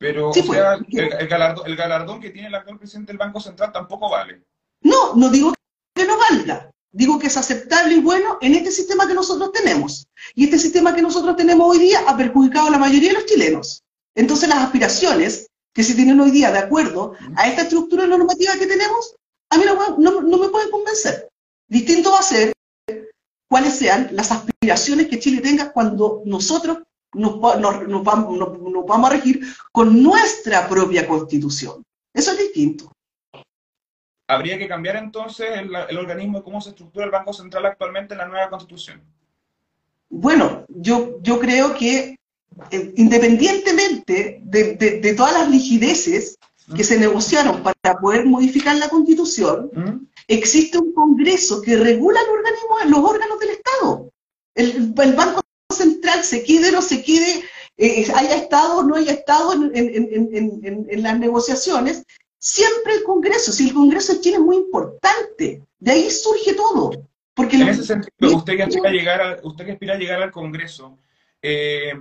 pero 0.00 0.30
pues, 0.30 0.48
el, 0.88 1.28
galardón, 1.28 1.66
el 1.66 1.76
galardón 1.76 2.20
que 2.20 2.30
tiene 2.30 2.48
el 2.48 2.54
actual 2.54 2.78
presidente 2.78 3.12
del 3.12 3.18
Banco 3.18 3.38
Central 3.38 3.70
tampoco 3.70 4.08
vale. 4.08 4.42
No, 4.80 5.14
no 5.14 5.28
digo 5.28 5.52
que 5.92 6.06
no 6.06 6.16
valga. 6.16 6.70
Digo 6.92 7.18
que 7.18 7.28
es 7.28 7.36
aceptable 7.36 7.94
y 7.94 8.00
bueno 8.00 8.38
en 8.40 8.54
este 8.54 8.72
sistema 8.72 9.06
que 9.06 9.14
nosotros 9.14 9.52
tenemos. 9.52 10.08
Y 10.34 10.44
este 10.44 10.58
sistema 10.58 10.94
que 10.94 11.02
nosotros 11.02 11.36
tenemos 11.36 11.70
hoy 11.70 11.78
día 11.78 12.00
ha 12.06 12.16
perjudicado 12.16 12.68
a 12.68 12.70
la 12.70 12.78
mayoría 12.78 13.10
de 13.10 13.18
los 13.18 13.26
chilenos. 13.26 13.84
Entonces 14.14 14.48
las 14.48 14.58
aspiraciones 14.58 15.46
que 15.72 15.84
se 15.84 15.94
tienen 15.94 16.20
hoy 16.20 16.32
día 16.32 16.50
de 16.50 16.58
acuerdo 16.58 17.14
a 17.36 17.48
esta 17.48 17.62
estructura 17.62 18.06
normativa 18.06 18.54
que 18.54 18.66
tenemos, 18.66 19.14
a 19.50 19.58
mí 19.58 19.64
no, 19.98 20.38
me 20.38 20.48
pueden 20.48 20.70
convencer. 20.70 21.28
Distinto 21.68 22.10
va 22.10 22.18
a 22.18 22.22
ser 22.22 22.52
cuáles 23.48 23.74
sean 23.74 24.08
las 24.12 24.32
aspiraciones 24.32 25.08
que 25.08 25.20
Chile 25.20 25.40
tenga 25.40 25.72
cuando 25.72 26.22
nosotros 26.24 26.78
nos, 27.12 27.36
nos, 27.60 28.04
vamos, 28.04 28.36
nos 28.36 28.86
vamos 28.86 29.10
a 29.10 29.12
regir 29.12 29.46
con 29.70 30.02
nuestra 30.02 30.68
propia 30.68 31.06
constitución. 31.06 31.84
Eso 32.12 32.32
es 32.32 32.38
distinto. 32.38 32.90
¿Habría 34.30 34.58
que 34.58 34.68
cambiar 34.68 34.94
entonces 34.94 35.48
el, 35.58 35.98
organismo 35.98 36.38
y 36.38 36.42
cómo 36.42 36.60
se 36.60 36.70
estructura 36.70 37.04
el 37.04 37.10
Banco 37.10 37.32
Central 37.32 37.66
actualmente 37.66 38.14
en 38.14 38.18
la 38.18 38.28
nueva 38.28 38.48
Constitución? 38.48 39.02
Bueno, 40.08 40.64
yo, 40.68 41.20
yo 41.20 41.40
creo 41.40 41.74
que 41.74 42.16
eh, 42.70 42.92
independientemente 42.96 44.40
de, 44.44 45.14
todas 45.16 45.32
las 45.32 45.50
rigideces 45.50 46.38
que 46.76 46.84
se 46.84 46.96
negociaron 47.00 47.60
para 47.64 47.98
poder 48.00 48.24
modificar 48.24 48.76
la 48.76 48.88
Constitución, 48.88 49.68
¿Mm? 49.72 50.06
existe 50.28 50.78
un 50.78 50.94
Congreso 50.94 51.60
que 51.60 51.76
regula 51.76 52.20
el 52.20 52.30
organismo, 52.30 53.00
los 53.00 53.10
órganos 53.10 53.40
del 53.40 53.50
Estado. 53.50 54.12
El, 54.54 54.92
Banco 54.92 55.40
Central 55.72 56.22
se 56.22 56.44
quede 56.44 56.68
o 56.68 56.72
no 56.72 56.82
se 56.82 57.02
quede, 57.02 57.42
eh, 57.78 58.06
haya 58.14 58.36
estado 58.36 58.78
o 58.78 58.82
no 58.84 58.94
haya 58.94 59.12
estado 59.12 59.54
en, 59.54 60.86
en 60.88 61.02
las 61.02 61.18
negociaciones, 61.18 62.04
siempre 62.40 62.94
el 62.94 63.04
Congreso, 63.04 63.52
si 63.52 63.68
el 63.68 63.74
Congreso 63.74 64.14
de 64.14 64.20
Chile 64.20 64.36
es 64.36 64.42
muy 64.42 64.56
importante, 64.56 65.62
de 65.78 65.90
ahí 65.90 66.10
surge 66.10 66.54
todo. 66.54 66.90
Porque 67.34 67.56
en 67.56 67.68
ese 67.68 67.84
sentido, 67.84 68.36
usted 68.36 68.56
que 68.56 68.62
aspira 68.64 68.90
a 68.90 68.92
llegar, 68.92 69.20
a, 69.22 69.38
usted 69.42 69.64
que 69.64 69.72
aspira 69.72 69.94
a 69.94 69.98
llegar 69.98 70.22
al 70.22 70.32
Congreso, 70.32 70.98
eh, 71.40 71.92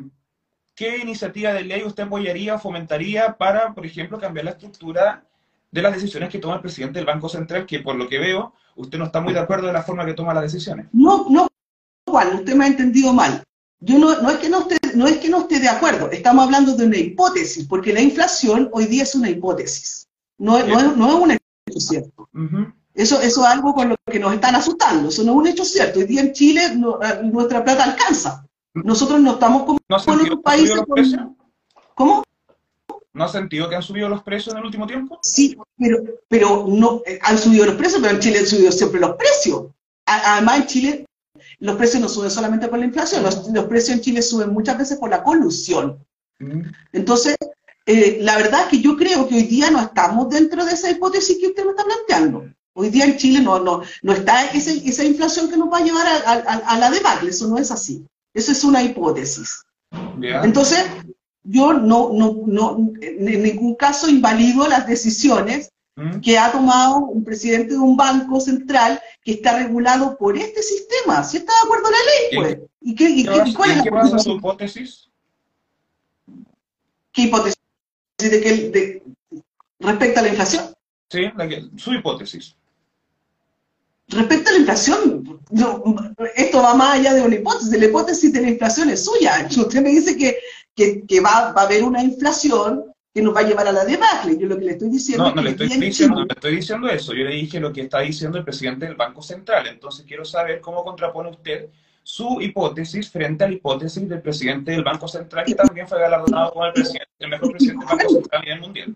¿qué 0.73 0.97
iniciativa 0.97 1.54
de 1.54 1.63
ley 1.63 1.84
usted 1.84 2.04
apoyaría 2.04 2.56
o 2.56 2.60
fomentaría 2.60 3.38
para, 3.38 3.73
por 3.73 3.86
ejemplo, 3.86 4.19
cambiar 4.19 4.45
la 4.45 4.52
estructura 4.52 5.23
de 5.71 5.82
las 5.82 5.93
decisiones 5.93 6.30
que 6.30 6.39
toma 6.39 6.56
el 6.56 6.62
presidente 6.62 6.99
del 6.99 7.06
Banco 7.06 7.30
Central, 7.30 7.65
que 7.65 7.80
por 7.80 7.95
lo 7.95 8.10
que 8.10 8.17
veo, 8.17 8.54
usted 8.75 8.97
no 8.97 9.06
está 9.06 9.21
muy 9.21 9.34
de 9.34 9.39
acuerdo 9.39 9.67
de 9.67 9.73
la 9.73 9.84
forma 9.84 10.06
que 10.06 10.13
toma 10.13 10.34
las 10.34 10.43
decisiones. 10.43 10.88
No, 10.91 11.28
no, 11.30 11.47
Juan, 12.08 12.36
usted 12.36 12.56
me 12.56 12.65
ha 12.65 12.67
entendido 12.67 13.13
mal. 13.13 13.43
Yo 13.82 13.97
no, 13.97 14.21
no, 14.21 14.30
es 14.32 14.38
que 14.39 14.49
no, 14.49 14.62
esté, 14.62 14.78
no 14.95 15.08
es 15.08 15.17
que 15.17 15.30
no 15.30 15.41
esté 15.41 15.60
de 15.60 15.69
acuerdo, 15.69 16.12
estamos 16.12 16.43
hablando 16.43 16.75
de 16.75 16.86
una 16.86 16.97
hipótesis, 16.97 17.65
porque 17.65 17.93
la 17.93 18.02
inflación 18.02 18.69
hoy 18.73 18.88
día 18.88 19.04
es 19.04 19.15
una 19.15 19.30
hipótesis, 19.30 20.09
no, 20.39 20.58
no, 20.65 20.80
es, 20.80 20.97
no 20.97 21.08
es 21.08 21.13
un 21.15 21.32
hecho 21.32 21.80
cierto. 21.80 22.30
eso, 22.93 23.21
eso 23.21 23.41
es 23.41 23.47
algo 23.47 23.73
con 23.73 23.89
lo 23.89 23.95
que 24.10 24.19
nos 24.19 24.34
están 24.34 24.56
asustando, 24.56 25.10
eso 25.10 25.23
no 25.23 25.34
es 25.34 25.38
un 25.38 25.47
hecho 25.47 25.65
cierto. 25.65 25.99
Hoy 25.99 26.06
día 26.06 26.21
en 26.21 26.34
Chile 26.34 26.62
eh, 26.65 27.21
nuestra 27.23 27.63
plata 27.63 27.84
alcanza. 27.84 28.45
Nosotros 28.73 29.19
no 29.19 29.34
estamos 29.34 29.63
como 29.63 29.80
¿No 29.88 30.13
en 30.13 30.19
otros 30.21 30.39
países. 30.41 30.82
Con... 30.88 31.38
¿Cómo? 31.95 32.23
¿No 33.13 33.23
has 33.23 33.32
sentido 33.32 33.67
que 33.67 33.75
han 33.75 33.84
subido 33.84 34.08
los 34.08 34.23
precios 34.23 34.54
en 34.54 34.60
el 34.60 34.65
último 34.65 34.88
tiempo? 34.88 35.19
Sí, 35.21 35.58
pero, 35.78 35.97
pero 36.28 36.65
no, 36.67 37.02
eh, 37.06 37.19
han 37.21 37.38
subido 37.38 37.65
los 37.65 37.75
precios, 37.75 38.02
pero 38.02 38.15
en 38.15 38.21
Chile 38.21 38.39
han 38.39 38.45
subido 38.45 38.71
siempre 38.71 38.99
los 38.99 39.15
precios. 39.17 39.67
Además, 40.06 40.60
en 40.60 40.67
Chile 40.67 41.06
los 41.60 41.75
precios 41.75 42.02
no 42.02 42.10
suben 42.10 42.32
solamente 42.32 42.67
por 42.67 42.80
la 42.80 42.86
inflación, 42.86 43.23
los, 43.23 43.65
precios 43.65 43.97
en 43.97 44.02
Chile 44.02 44.21
suben 44.21 44.52
muchas 44.52 44.78
veces 44.78 44.97
por 44.97 45.10
la 45.10 45.23
colusión. 45.23 46.06
Mm. 46.39 46.62
Entonces, 46.93 47.36
eh, 47.91 48.19
la 48.21 48.38
verdad 48.38 48.62
es 48.62 48.67
que 48.67 48.82
yo 48.82 48.95
creo 48.95 49.28
que 49.28 49.34
hoy 49.34 49.43
día 49.45 49.71
no 49.71 49.82
estamos 49.82 50.30
dentro 50.30 50.63
de 50.63 50.73
esa 50.73 50.91
hipótesis 50.91 51.39
que 51.39 51.47
usted 51.47 51.65
me 51.65 51.71
está 51.71 51.84
planteando. 51.84 52.45
Hoy 52.73 52.91
día 52.91 53.06
en 53.06 53.17
Chile 53.17 53.41
no, 53.41 53.58
no, 53.58 53.82
no 54.04 54.13
está 54.13 54.45
esa, 54.52 54.69
esa 54.69 55.04
inflación 55.04 55.49
que 55.49 55.58
nos 55.58 55.73
va 55.73 55.80
a 55.80 55.84
llevar 55.84 56.06
a, 56.06 56.78
la 56.78 56.91
debacle, 56.91 57.32
eso 57.32 57.47
no 57.47 57.58
es 57.58 57.71
así. 57.71 58.06
Eso 58.32 58.52
es 58.52 58.63
una 58.63 58.84
hipótesis. 58.84 59.63
Entonces, 60.21 60.86
yo 61.41 61.73
no, 61.73 62.12
no, 62.13 62.43
no, 62.45 62.91
en 63.02 63.41
ningún 63.41 63.73
caso 63.73 64.08
invalido 64.08 64.67
las 64.67 64.86
decisiones 64.86 65.71
¿Mm? 65.95 66.19
que 66.19 66.38
ha 66.38 66.52
tomado 66.52 66.99
un 66.99 67.23
presidente 67.23 67.73
de 67.73 67.80
un 67.80 67.97
banco 67.97 68.39
central 68.39 69.02
que 69.23 69.32
está 69.32 69.58
regulado 69.58 70.15
por 70.15 70.38
este 70.38 70.62
sistema. 70.62 71.23
Si 71.23 71.38
está 71.38 71.54
de 71.54 71.65
acuerdo 71.65 71.88
a 71.88 71.91
la 71.91 71.97
ley, 71.97 72.36
pues. 72.36 72.69
¿Y 72.82 72.93
qué, 72.93 73.10
y 73.10 73.23
qué, 73.23 73.54
cuál 73.56 73.71
es 73.71 73.78
la 73.78 74.34
hipótesis? 74.36 75.10
¿Qué 77.12 77.23
hipótesis? 77.23 77.59
¿De 78.19 78.41
que, 78.41 78.69
de, 78.69 79.03
respecto 79.79 80.19
a 80.19 80.23
la 80.23 80.29
inflación? 80.29 80.73
Sí, 81.10 81.32
su 81.77 81.93
hipótesis. 81.93 82.55
Respecto 84.10 84.49
a 84.49 84.53
la 84.53 84.60
inflación, 84.60 85.41
esto 86.36 86.62
va 86.62 86.73
más 86.73 86.99
allá 86.99 87.13
de 87.13 87.21
una 87.21 87.36
hipótesis. 87.36 87.79
La 87.79 87.86
hipótesis 87.86 88.34
de 88.34 88.41
la 88.41 88.49
inflación 88.49 88.89
es 88.89 89.05
suya. 89.05 89.47
Usted 89.49 89.82
me 89.82 89.89
dice 89.89 90.17
que, 90.17 90.38
que, 90.75 91.05
que 91.05 91.21
va, 91.21 91.53
va, 91.53 91.62
a 91.62 91.65
haber 91.65 91.84
una 91.84 92.03
inflación 92.03 92.86
que 93.13 93.21
nos 93.21 93.36
va 93.36 93.41
a 93.41 93.43
llevar 93.43 93.67
a 93.67 93.71
la 93.71 93.86
debacle. 93.86 94.38
Yo 94.38 94.47
lo 94.47 94.58
que 94.58 94.65
le 94.65 94.71
estoy 94.71 94.89
diciendo. 94.89 95.29
No, 95.29 95.36
no 95.36 95.41
le 95.41 95.51
estoy 95.51 95.67
diciendo, 95.67 96.15
no 96.15 96.25
le 96.25 96.34
estoy 96.34 96.55
diciendo 96.55 96.89
eso. 96.89 97.13
Yo 97.13 97.23
le 97.23 97.36
dije 97.36 97.60
lo 97.60 97.71
que 97.71 97.82
está 97.82 97.99
diciendo 97.99 98.38
el 98.38 98.43
presidente 98.43 98.86
del 98.86 98.95
Banco 98.95 99.21
Central. 99.21 99.67
Entonces 99.67 100.05
quiero 100.05 100.25
saber 100.25 100.60
cómo 100.60 100.84
contrapone 100.84 101.29
usted 101.29 101.69
su 102.03 102.41
hipótesis 102.41 103.09
frente 103.09 103.43
a 103.43 103.47
la 103.47 103.53
hipótesis 103.53 104.07
del 104.07 104.21
presidente 104.21 104.71
del 104.71 104.83
Banco 104.83 105.07
Central, 105.07 105.45
que 105.45 105.55
también 105.55 105.88
fue 105.88 105.99
galardonado 105.99 106.51
como 106.51 106.65
el, 106.65 106.73
presidente, 106.73 107.07
el 107.19 107.29
mejor 107.29 107.51
presidente 107.51 107.85
del 107.85 107.97
Banco 107.97 108.13
Central 108.13 108.41
a 108.41 108.45
nivel 108.45 108.62
mundial. 108.62 108.95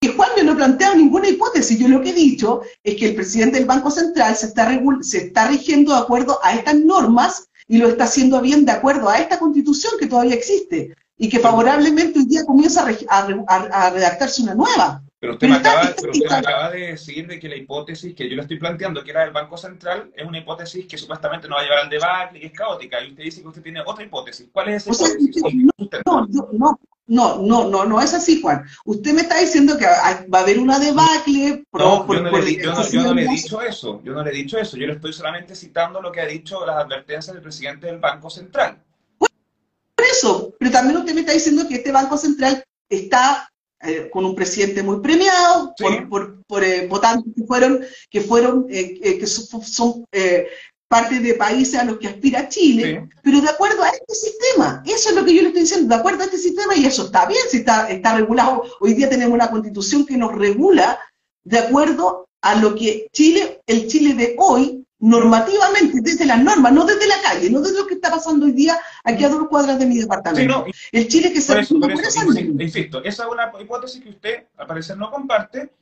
Que 0.00 0.08
Juan 0.08 0.30
yo 0.36 0.44
no 0.44 0.52
he 0.52 0.56
planteado 0.56 0.96
ninguna 0.96 1.28
hipótesis. 1.28 1.78
Yo 1.78 1.88
lo 1.88 2.00
que 2.00 2.10
he 2.10 2.14
dicho 2.14 2.62
es 2.82 2.96
que 2.96 3.10
el 3.10 3.14
presidente 3.14 3.58
del 3.58 3.66
Banco 3.66 3.90
Central 3.90 4.34
se 4.34 4.46
está, 4.46 4.68
se 5.00 5.18
está 5.18 5.48
rigiendo 5.48 5.92
de 5.92 6.00
acuerdo 6.00 6.38
a 6.42 6.54
estas 6.54 6.74
normas 6.74 7.48
y 7.68 7.78
lo 7.78 7.88
está 7.88 8.04
haciendo 8.04 8.40
bien 8.40 8.64
de 8.64 8.72
acuerdo 8.72 9.08
a 9.08 9.18
esta 9.18 9.38
constitución 9.38 9.92
que 9.98 10.06
todavía 10.06 10.34
existe 10.34 10.94
y 11.16 11.28
que 11.28 11.38
favorablemente 11.38 12.18
hoy 12.18 12.26
día 12.26 12.44
comienza 12.44 12.84
a, 13.08 13.90
redactarse 13.90 14.42
una 14.42 14.54
nueva. 14.54 15.04
Pero 15.22 15.34
usted, 15.34 15.48
me 15.48 15.54
acaba, 15.54 16.70
de 16.70 16.88
decir 16.88 17.28
de 17.28 17.38
que 17.38 17.48
la 17.48 17.54
hipótesis 17.54 18.12
que 18.12 18.28
yo 18.28 18.34
le 18.34 18.42
estoy 18.42 18.58
planteando, 18.58 19.04
que 19.04 19.12
era 19.12 19.20
del 19.20 19.30
Banco 19.30 19.56
Central, 19.56 20.10
es 20.16 20.26
una 20.26 20.38
hipótesis 20.38 20.84
que 20.88 20.98
supuestamente 20.98 21.46
no 21.46 21.54
va 21.54 21.60
a 21.60 21.64
llevar 21.64 21.78
al 21.84 21.90
debate 21.90 22.38
y 22.38 22.40
que 22.40 22.46
es 22.48 22.52
caótica. 22.52 23.00
Y 23.00 23.10
usted 23.10 23.22
dice 23.22 23.40
que 23.40 23.46
usted 23.46 23.62
tiene 23.62 23.82
otra 23.86 24.04
hipótesis. 24.04 24.48
¿Cuál 24.50 24.70
es 24.70 24.84
esa 24.84 25.06
hipótesis? 25.06 25.46
no, 26.04 26.26
no, 26.26 26.78
no, 27.06 27.38
no, 27.38 27.68
no, 27.68 27.84
no 27.84 28.00
es 28.00 28.14
así, 28.14 28.42
Juan. 28.42 28.64
Usted 28.84 29.14
me 29.14 29.20
está 29.20 29.38
diciendo 29.38 29.78
que 29.78 29.86
va 29.86 30.38
a 30.38 30.42
haber 30.42 30.58
una 30.58 30.80
debacle. 30.80 31.62
no, 31.72 32.04
yo, 32.12 32.20
no 32.20 32.38
le, 32.40 32.56
yo, 32.56 32.72
no, 33.04 33.14
le, 33.14 33.22
he 33.22 33.28
dicho 33.28 33.62
eso. 33.62 34.02
Yo 34.02 34.12
no 34.14 34.24
le 34.24 34.30
he 34.30 34.34
dicho 34.34 34.58
eso. 34.58 34.76
Yo 34.76 34.88
le 34.88 34.94
estoy 34.94 35.12
solamente 35.12 35.54
citando 35.54 36.02
lo 36.02 36.10
que 36.10 36.20
ha 36.20 36.26
dicho 36.26 36.66
las 36.66 36.84
advertencias 36.84 37.32
del 37.32 37.42
presidente 37.42 37.86
del 37.86 38.00
Banco 38.00 38.28
Central 38.28 38.82
eso, 40.12 40.54
pero 40.58 40.70
también 40.70 40.98
usted 40.98 41.14
me 41.14 41.20
está 41.20 41.32
diciendo 41.32 41.66
que 41.68 41.76
este 41.76 41.92
Banco 41.92 42.16
Central 42.16 42.64
está 42.88 43.48
eh, 43.84 44.08
con 44.12 44.24
un 44.24 44.34
presidente 44.34 44.82
muy 44.82 45.00
premiado, 45.00 45.74
por, 46.08 46.64
eh, 46.64 46.86
votantes 46.88 47.32
que 47.34 47.44
fueron, 47.44 47.80
que 48.10 48.20
fueron, 48.20 48.66
eh, 48.70 49.18
que 49.18 49.26
son, 49.26 50.04
parte 50.86 51.20
de 51.20 51.34
países 51.34 51.80
a 51.80 51.84
los 51.84 51.98
que 51.98 52.06
aspira 52.06 52.48
Chile, 52.50 53.08
pero 53.22 53.40
de 53.40 53.48
acuerdo 53.48 53.82
a 53.82 53.88
este 53.88 54.14
sistema. 54.14 54.82
Eso 54.84 55.08
es 55.08 55.14
lo 55.16 55.24
que 55.24 55.34
yo 55.34 55.40
le 55.40 55.48
estoy 55.48 55.62
diciendo, 55.62 55.88
de 55.88 55.98
acuerdo 55.98 56.20
a 56.20 56.26
este 56.26 56.36
sistema, 56.36 56.76
y 56.76 56.84
eso 56.84 57.06
está 57.06 57.24
bien, 57.26 57.40
si 57.48 57.58
está, 57.58 57.88
está 57.88 58.14
regulado. 58.14 58.62
Hoy 58.78 58.92
día 58.92 59.08
tenemos 59.08 59.32
una 59.32 59.50
constitución 59.50 60.04
que 60.04 60.18
nos 60.18 60.34
regula 60.34 60.98
de 61.44 61.58
acuerdo 61.58 62.28
a 62.42 62.56
lo 62.56 62.74
que 62.74 63.08
Chile, 63.10 63.62
el 63.66 63.88
Chile 63.88 64.14
de 64.14 64.36
hoy, 64.38 64.81
normativamente, 65.02 66.00
desde 66.00 66.24
las 66.24 66.42
normas, 66.42 66.72
no 66.72 66.84
desde 66.84 67.08
la 67.08 67.20
calle, 67.20 67.50
no 67.50 67.60
desde 67.60 67.76
lo 67.76 67.88
que 67.88 67.94
está 67.94 68.08
pasando 68.08 68.46
hoy 68.46 68.52
día 68.52 68.78
aquí 69.02 69.24
a 69.24 69.28
dos 69.28 69.48
cuadras 69.48 69.76
de 69.78 69.84
mi 69.84 69.98
departamento. 69.98 70.64
el 70.92 71.08
Chile 71.08 71.32
que 71.32 71.40
se 71.40 71.54
por 71.54 71.80
por 71.92 72.62
insisto, 72.62 73.02
esa 73.02 73.24
es 73.24 73.28
una 73.28 73.52
hipótesis 73.60 74.00
que 74.00 74.10
usted, 74.10 74.46
al 74.56 74.66
parecer, 74.68 74.96
no 74.96 75.10
comparte. 75.10 75.72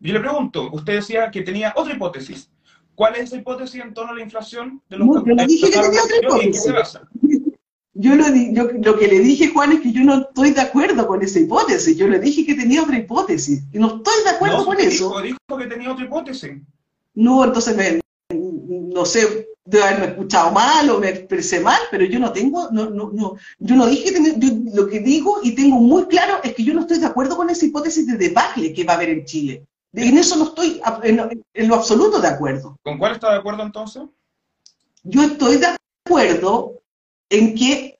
Yo 0.00 0.12
le 0.12 0.18
pregunto, 0.18 0.70
usted 0.72 0.94
decía 0.94 1.30
que 1.30 1.42
tenía 1.42 1.72
otra 1.76 1.94
hipótesis. 1.94 2.50
¿Cuál 2.96 3.14
es 3.14 3.22
esa 3.22 3.36
hipótesis 3.36 3.80
en 3.80 3.94
torno 3.94 4.10
a 4.12 4.16
la 4.16 4.22
inflación 4.22 4.82
de 4.90 4.98
los 4.98 5.06
no, 5.06 5.24
yo 5.24 5.34
le 5.34 5.46
dije 5.46 5.70
que 5.70 5.78
tenía 5.78 6.02
otra 6.02 6.16
hipótesis. 6.16 6.72
Yo 7.96 8.16
lo, 8.16 8.24
yo 8.28 8.68
lo, 8.72 8.98
que 8.98 9.06
le 9.06 9.20
dije, 9.20 9.52
Juan, 9.52 9.70
es 9.70 9.80
que 9.80 9.92
yo 9.92 10.02
no 10.02 10.22
estoy 10.22 10.50
de 10.50 10.60
acuerdo 10.60 11.06
con 11.06 11.22
esa 11.22 11.38
hipótesis. 11.38 11.96
Yo 11.96 12.08
le 12.08 12.18
dije 12.18 12.44
que 12.44 12.56
tenía 12.56 12.82
otra 12.82 12.98
hipótesis. 12.98 13.62
Y 13.72 13.78
no 13.78 13.98
estoy 13.98 14.24
de 14.24 14.30
acuerdo 14.30 14.64
con 14.64 14.80
eso. 14.80 15.14
Dijo 15.22 15.38
que 15.56 15.66
tenía 15.66 15.92
otra 15.92 16.04
hipótesis. 16.04 16.54
No, 17.14 17.44
entonces 17.44 17.76
me, 17.76 18.00
no 18.94 19.04
sé, 19.04 19.48
de 19.64 19.82
haberme 19.82 20.06
escuchado 20.06 20.52
mal 20.52 20.88
o 20.90 21.00
me 21.00 21.08
expresé 21.08 21.58
mal, 21.60 21.80
pero 21.90 22.04
yo 22.04 22.18
no 22.18 22.32
tengo, 22.32 22.68
no, 22.70 22.90
no, 22.90 23.10
no, 23.12 23.36
yo 23.58 23.74
no 23.74 23.86
dije, 23.86 24.14
yo 24.36 24.48
lo 24.72 24.86
que 24.86 25.00
digo 25.00 25.40
y 25.42 25.54
tengo 25.54 25.76
muy 25.76 26.06
claro 26.06 26.38
es 26.44 26.54
que 26.54 26.62
yo 26.62 26.74
no 26.74 26.82
estoy 26.82 26.98
de 26.98 27.06
acuerdo 27.06 27.36
con 27.36 27.50
esa 27.50 27.66
hipótesis 27.66 28.06
de 28.06 28.16
debacle 28.16 28.72
que 28.72 28.84
va 28.84 28.92
a 28.92 28.96
haber 28.96 29.08
en 29.10 29.24
Chile. 29.24 29.66
En 29.92 30.16
eso 30.18 30.36
no 30.36 30.44
estoy 30.44 30.80
en, 31.02 31.68
lo 31.68 31.74
absoluto 31.74 32.20
de 32.20 32.28
acuerdo. 32.28 32.78
¿Con 32.82 32.98
cuál 32.98 33.12
está 33.12 33.32
de 33.32 33.38
acuerdo 33.38 33.62
entonces? 33.62 34.02
Yo 35.02 35.22
estoy 35.22 35.56
de 35.56 35.76
acuerdo 36.06 36.80
en 37.30 37.54
que 37.54 37.98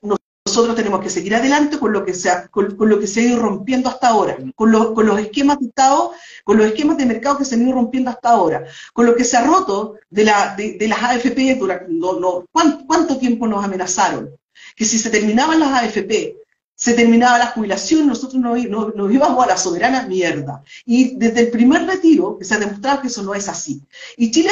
nosotros 0.55 0.77
tenemos 0.77 1.01
que 1.01 1.11
seguir 1.11 1.35
adelante 1.35 1.81
con 1.81 1.93
lo 1.93 2.05
que 2.05 2.15
se 2.15 2.31
ha, 2.31 2.47
con, 2.47 2.77
lo 2.79 3.01
que 3.01 3.09
se 3.09 3.21
ha 3.21 3.23
ido 3.25 3.41
rompiendo 3.41 3.89
hasta 3.89 4.07
ahora, 4.07 4.37
con, 4.55 4.95
con 4.95 5.05
los 5.05 5.19
esquemas 5.19 5.59
de 5.59 5.67
Estado, 5.67 6.13
con 6.45 6.59
los 6.59 6.67
esquemas 6.69 6.97
de 6.97 7.07
mercado 7.07 7.39
que 7.39 7.45
se 7.45 7.57
han 7.57 7.63
ido 7.63 7.73
rompiendo 7.73 8.11
hasta 8.11 8.31
ahora, 8.31 8.65
con 8.93 9.05
lo 9.05 9.17
que 9.17 9.25
se 9.25 9.37
ha 9.37 9.45
roto 9.45 9.97
de, 10.11 10.25
la, 10.25 10.55
de, 10.55 10.87
las 10.87 11.03
AFP 11.03 11.57
durante 11.57 11.93
no, 11.93 12.45
¿cuánto, 12.53 13.19
tiempo 13.19 13.49
nos 13.49 13.65
amenazaron? 13.65 14.31
Que 14.77 14.85
si 14.85 14.97
se 14.97 15.11
terminaban 15.11 15.59
las 15.59 15.73
AFP, 15.83 16.37
se 16.77 16.95
terminaba 16.95 17.39
la 17.39 17.47
jubilación, 17.47 18.07
nosotros 18.07 18.43
nos, 18.43 18.59
íbamos 18.59 19.45
a 19.45 19.49
la 19.49 19.57
soberana 19.57 20.07
mierda. 20.07 20.63
Y 20.85 21.17
desde 21.17 21.41
el 21.41 21.51
primer 21.51 21.87
retiro 21.87 22.39
se 22.41 22.55
ha 22.55 22.59
demostrado 22.59 23.01
que 23.01 23.07
eso 23.07 23.23
no 23.23 23.35
es 23.35 23.49
así. 23.49 23.83
Y 24.17 24.31
Chile, 24.31 24.51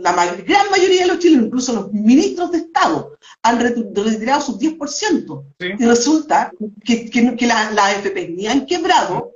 la 0.00 0.12
gran 0.12 0.70
mayoría 0.70 1.02
de 1.02 1.06
los 1.08 1.18
chilenos, 1.18 1.46
incluso 1.46 1.72
los 1.74 1.92
ministros 1.92 2.50
de 2.50 2.58
Estado, 2.58 3.18
han 3.42 3.60
retirado 3.60 4.40
sus 4.40 4.58
10%. 4.58 5.44
Y 5.78 5.84
resulta 5.84 6.50
que, 6.82 7.10
que, 7.10 7.46
las 7.46 7.74
la 7.74 7.86
AFP 7.86 8.30
ni 8.30 8.46
han 8.46 8.64
quebrado 8.64 9.32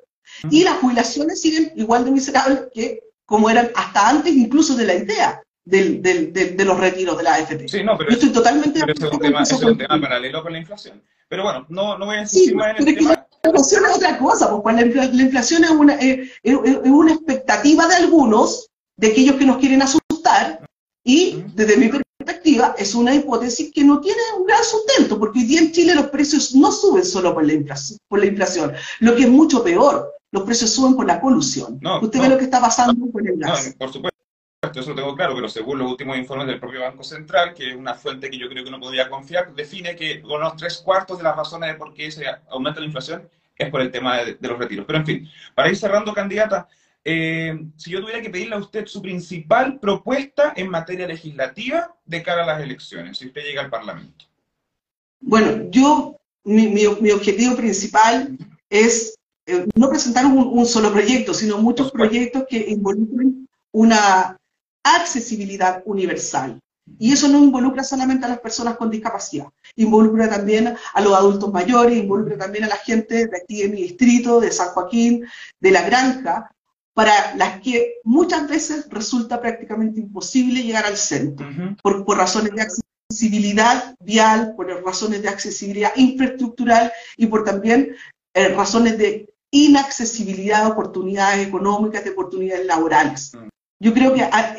y 0.51 0.65
las 0.65 0.79
jubilaciones 0.79 1.41
siguen 1.41 1.73
igual 1.77 2.05
de 2.05 2.11
miserables 2.11 2.61
que 2.73 3.03
como 3.25 3.51
eran 3.51 3.71
hasta 3.75 4.09
antes 4.09 4.33
incluso 4.35 4.75
de 4.77 4.87
la 4.87 4.95
idea 4.95 5.43
del, 5.69 6.03
del, 6.03 6.33
de 6.33 6.65
los 6.65 6.79
retiros 6.79 7.17
de 7.19 7.23
la 7.23 7.35
AFP. 7.35 7.69
Sí, 7.69 7.85
no, 7.85 7.97
pero, 7.99 8.11
Yo 8.11 8.17
estoy 8.17 8.31
totalmente 8.31 8.81
pero 8.81 8.93
es 8.93 9.13
un 9.13 9.21
tema, 9.21 9.43
es 9.43 9.53
un 9.53 9.77
tema 9.77 10.01
paralelo 10.01 10.43
con 10.43 10.53
la 10.53 10.59
inflación. 10.59 11.03
Pero 11.29 11.43
bueno, 11.43 11.67
no, 11.69 11.99
no 11.99 12.07
voy 12.07 12.17
a 12.17 12.21
insistir 12.23 12.57
más 12.57 12.79
en 12.79 12.89
el 12.89 12.97
tema. 12.97 13.27
La 13.43 13.51
inflación 13.51 13.85
es 13.85 13.97
otra 13.97 14.19
cosa, 14.19 14.63
pues 14.63 14.75
la, 14.75 14.83
inflación 15.23 15.65
es 15.65 15.71
una, 15.71 15.95
es, 15.95 16.31
una 16.43 17.13
expectativa 17.13 17.87
de 17.87 17.95
algunos, 17.97 18.69
de 18.97 19.09
aquellos 19.09 19.37
que 19.37 19.45
nos 19.45 19.59
quieren 19.59 19.83
asustar, 19.83 20.67
y 21.05 21.45
desde 21.55 21.77
mi 21.77 21.89
perspectiva 21.89 22.75
es 22.79 22.95
una 22.95 23.15
hipótesis 23.15 23.71
que 23.73 23.85
no 23.85 24.01
tiene 24.01 24.21
un 24.39 24.47
gran 24.47 24.65
sustento, 24.65 25.19
porque 25.19 25.41
hoy 25.41 25.45
día 25.45 25.61
en 25.61 25.73
Chile 25.73 25.95
los 25.95 26.07
precios 26.07 26.55
no 26.55 26.73
suben 26.73 27.05
solo 27.05 27.35
por 27.35 27.47
la 27.47 27.53
inflación, 27.53 27.99
por 28.09 28.19
la 28.21 28.27
inflación 28.27 28.73
lo 29.01 29.15
que 29.15 29.23
es 29.23 29.29
mucho 29.29 29.63
peor, 29.63 30.13
los 30.33 30.43
precios 30.43 30.71
suben 30.71 30.97
por 30.97 31.07
la 31.07 31.21
colusión. 31.21 31.79
Usted 32.03 32.21
ve 32.21 32.29
lo 32.29 32.39
que 32.39 32.45
está 32.45 32.61
pasando 32.61 33.11
con 33.13 33.27
el 33.27 33.39
gas. 33.39 33.75
por 33.79 33.93
supuesto 33.93 34.19
eso 34.63 34.91
lo 34.91 34.97
tengo 34.97 35.15
claro, 35.15 35.35
pero 35.35 35.49
según 35.49 35.79
los 35.79 35.91
últimos 35.91 36.17
informes 36.17 36.49
del 36.49 36.59
propio 36.59 36.81
Banco 36.81 37.05
Central, 37.05 37.55
que 37.55 37.71
es 37.71 37.77
una 37.77 37.95
fuente 37.95 38.29
que 38.29 38.39
yo 38.39 38.49
creo 38.49 38.65
que 38.65 38.69
uno 38.69 38.81
podría 38.81 39.09
confiar, 39.09 39.55
define 39.55 39.95
que 39.95 40.21
unos 40.25 40.57
tres 40.57 40.79
cuartos 40.79 41.19
de 41.19 41.25
las 41.25 41.37
razones 41.37 41.73
de 41.73 41.77
por 41.77 41.95
qué 41.95 42.11
se 42.11 42.25
aumenta 42.51 42.81
la 42.81 42.87
inflación 42.87 43.29
es 43.57 43.71
por 43.71 43.81
el 43.81 43.91
tema 43.91 44.19
de, 44.19 44.37
los 44.41 44.59
retiros. 44.59 44.85
Pero 44.87 44.99
en 44.99 45.07
fin, 45.07 45.29
para 45.55 45.69
ir 45.69 45.77
cerrando, 45.77 46.13
candidata, 46.13 46.69
eh, 47.05 47.57
si 47.77 47.91
yo 47.91 48.01
tuviera 48.01 48.21
que 48.21 48.31
pedirle 48.31 48.57
a 48.57 48.59
usted 48.59 48.87
su 48.87 49.01
principal 49.01 49.79
propuesta 49.79 50.53
en 50.57 50.69
materia 50.69 51.07
legislativa 51.07 51.95
de 52.05 52.23
cara 52.23 52.43
a 52.43 52.47
las 52.47 52.61
elecciones, 52.61 53.19
si 53.19 53.29
usted 53.29 53.43
llega 53.43 53.63
al 53.63 53.71
Parlamento. 53.71 54.27
Bueno, 55.21 55.69
yo, 55.71 56.17
mi, 56.45 56.85
objetivo 56.87 57.57
principal 57.57 58.37
es 58.71 59.17
eh, 59.47 59.67
no 59.75 59.89
presentar 59.89 60.27
un, 60.27 60.67
solo 60.67 60.93
proyecto, 60.93 61.33
sino 61.33 61.59
muchos 61.59 61.91
proyectos 61.93 62.45
que 62.49 62.59
involucren 62.69 63.49
una 63.73 64.39
accesibilidad 64.83 65.83
universal. 65.85 66.61
Y 66.99 67.13
eso 67.13 67.29
no 67.29 67.39
involucra 67.39 67.85
solamente 67.85 68.25
a 68.25 68.31
las 68.31 68.41
personas 68.41 68.77
con 68.77 68.91
discapacidad, 68.91 69.47
involucra 69.77 70.29
también 70.29 70.75
a 70.95 71.01
los 71.01 71.15
adultos 71.15 71.53
mayores, 71.53 71.99
involucra 71.99 72.39
también 72.39 72.65
a 72.65 72.69
la 72.69 72.77
gente 72.77 73.27
de 73.27 73.37
aquí 73.37 73.63
de 73.63 73.69
mi 73.69 73.83
distrito, 73.83 74.41
de 74.41 74.51
San 74.51 74.69
Joaquín, 74.69 75.27
de 75.61 75.71
la 75.71 75.83
granja, 75.83 76.51
para 76.95 77.35
las 77.37 77.61
que 77.61 78.01
muchas 78.05 78.49
veces 78.49 78.89
resulta 78.91 79.41
prácticamente 79.41 80.01
imposible 80.01 80.63
llegar 80.63 80.85
al 80.85 80.97
centro, 80.97 81.47
por, 81.83 82.05
por 82.05 82.17
razones 82.17 82.53
de 82.55 82.63
accesibilidad 82.63 83.95
vial, 84.01 84.55
por 84.57 84.67
razones 84.85 85.23
de 85.23 85.29
accesibilidad 85.29 85.93
infraestructural 85.95 86.91
y 87.17 87.27
por 87.27 87.45
también 87.45 87.95
eh, 88.35 88.49
razones 88.49 88.99
de 88.99 89.33
inaccesibilidad 89.51 90.65
de 90.65 90.73
oportunidades 90.73 91.47
económicas, 91.47 92.05
de 92.05 92.11
oportunidades 92.11 92.67
laborales. 92.67 93.33
Mm. 93.35 93.49
Yo 93.81 93.95
creo 93.95 94.13
que 94.13 94.23
ah, 94.23 94.57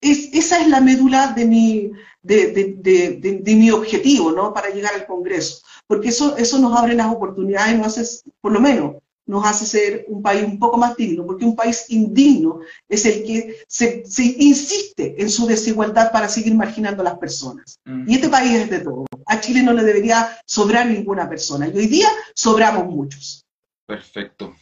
esa 0.00 0.60
es 0.60 0.68
la 0.68 0.80
médula 0.80 1.32
de 1.32 1.44
mi, 1.44 1.90
de, 2.22 3.54
mi 3.56 3.70
objetivo, 3.70 4.32
¿no? 4.32 4.52
Para 4.52 4.70
llegar 4.70 4.94
al 4.94 5.06
Congreso. 5.06 5.62
Porque 5.86 6.08
eso, 6.08 6.36
eso 6.36 6.58
nos 6.58 6.76
abre 6.76 6.94
las 6.94 7.12
oportunidades, 7.12 7.76
nos 7.76 7.98
hace, 7.98 8.30
por 8.40 8.52
lo 8.52 8.60
menos, 8.60 8.96
nos 9.26 9.46
hace 9.46 9.66
ser 9.66 10.04
un 10.08 10.22
país 10.22 10.44
un 10.44 10.58
poco 10.58 10.76
más 10.76 10.96
digno, 10.96 11.24
porque 11.24 11.44
un 11.44 11.56
país 11.56 11.86
indigno 11.88 12.60
es 12.88 13.06
el 13.06 13.24
que 13.24 13.56
se, 13.66 14.04
insiste 14.38 15.14
en 15.20 15.30
su 15.30 15.46
desigualdad 15.46 16.12
para 16.12 16.28
seguir 16.28 16.54
marginando 16.54 17.00
a 17.02 17.04
las 17.04 17.18
personas. 17.18 17.78
Mm. 17.84 18.08
Y 18.08 18.14
este 18.14 18.28
país 18.28 18.52
es 18.52 18.70
de 18.70 18.80
todo. 18.80 19.06
A 19.26 19.40
Chile 19.40 19.62
no 19.62 19.72
le 19.72 19.82
debería 19.82 20.28
sobrar 20.46 20.86
ninguna 20.86 21.28
persona. 21.28 21.68
Y 21.68 21.76
hoy 21.76 21.86
día 21.86 22.08
sobramos 22.34 22.86
muchos. 22.86 23.43
Perfecto. 23.86 24.54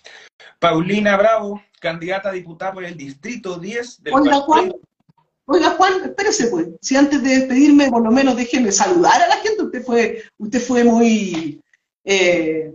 Paulina 0.58 1.16
Bravo, 1.16 1.62
candidata 1.80 2.30
a 2.30 2.32
diputada 2.32 2.72
por 2.72 2.85
el 2.85 2.96
Distrito 2.96 3.58
10 3.58 4.02
del 4.02 4.14
Oiga, 4.14 4.40
Juan, 4.40 4.72
oiga, 5.46 5.70
Juan, 5.70 6.04
espérese 6.04 6.48
pues. 6.48 6.68
Si 6.80 6.96
antes 6.96 7.22
de 7.22 7.38
despedirme, 7.38 7.90
por 7.90 8.02
lo 8.02 8.11
menos 8.11 8.37
déjeme 8.37 8.72
saludar 8.72 9.22
a 9.22 9.28
la 9.28 9.37
gente. 9.37 9.62
Usted 9.62 9.82
fue, 9.85 10.22
usted 10.38 10.61
fue 10.61 10.85
muy... 10.85 11.62
Eh, 12.04 12.72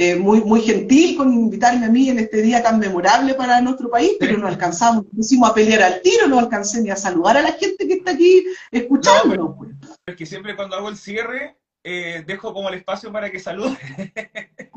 eh, 0.00 0.14
muy, 0.14 0.40
muy 0.42 0.60
gentil 0.60 1.16
con 1.16 1.32
invitarme 1.32 1.86
a 1.86 1.88
mí 1.88 2.08
en 2.08 2.20
este 2.20 2.40
día 2.40 2.62
tan 2.62 2.78
memorable 2.78 3.34
para 3.34 3.60
nuestro 3.60 3.90
país, 3.90 4.12
pero 4.20 4.38
no 4.38 4.46
alcanzamos, 4.46 5.04
pusimos 5.06 5.50
a 5.50 5.54
pelear 5.54 5.82
al 5.82 6.00
tiro, 6.02 6.28
no 6.28 6.38
alcancé 6.38 6.80
ni 6.80 6.90
a 6.90 6.94
saludar 6.94 7.36
a 7.36 7.42
la 7.42 7.50
gente 7.50 7.84
que 7.84 7.94
está 7.94 8.12
aquí 8.12 8.44
escuchándonos. 8.70 9.56
Pues. 9.58 9.70
Es 10.06 10.14
que 10.14 10.24
siempre 10.24 10.54
cuando 10.54 10.76
hago 10.76 10.88
el 10.88 10.96
cierre, 10.96 11.56
eh, 11.82 12.22
dejo 12.24 12.54
como 12.54 12.68
el 12.68 12.76
espacio 12.76 13.10
para 13.10 13.28
que 13.28 13.40
salude. 13.40 13.76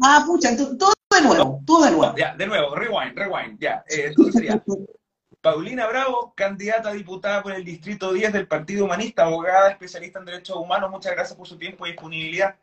ah, 0.03 0.23
pucha, 0.25 0.49
entonces, 0.49 0.79
todo 0.79 0.91
nuevo, 1.43 1.62
todo 1.65 1.86
de 1.86 1.91
nuevo. 1.91 2.15
Ya, 2.15 2.36
de 2.36 2.47
nuevo, 2.47 2.75
rewind, 2.75 3.17
rewind, 3.17 3.60
ya. 3.60 3.84
Eh, 3.89 4.08
entonces 4.08 4.36
sería 4.36 4.63
Paulina 5.41 5.88
Bravo, 5.88 6.34
candidata 6.36 6.89
a 6.89 6.93
diputada 6.93 7.41
por 7.41 7.54
el 7.54 7.65
Distrito 7.65 8.13
10 8.13 8.32
del 8.32 8.47
Partido 8.47 8.86
Humanista, 8.86 9.23
abogada, 9.23 9.71
especialista 9.71 10.19
en 10.19 10.25
derechos 10.25 10.56
humanos. 10.58 10.91
Muchas 10.91 11.13
gracias 11.13 11.38
por 11.38 11.47
su 11.47 11.58
tiempo 11.58 11.86
y 11.86 11.91
disponibilidad. 11.91 12.56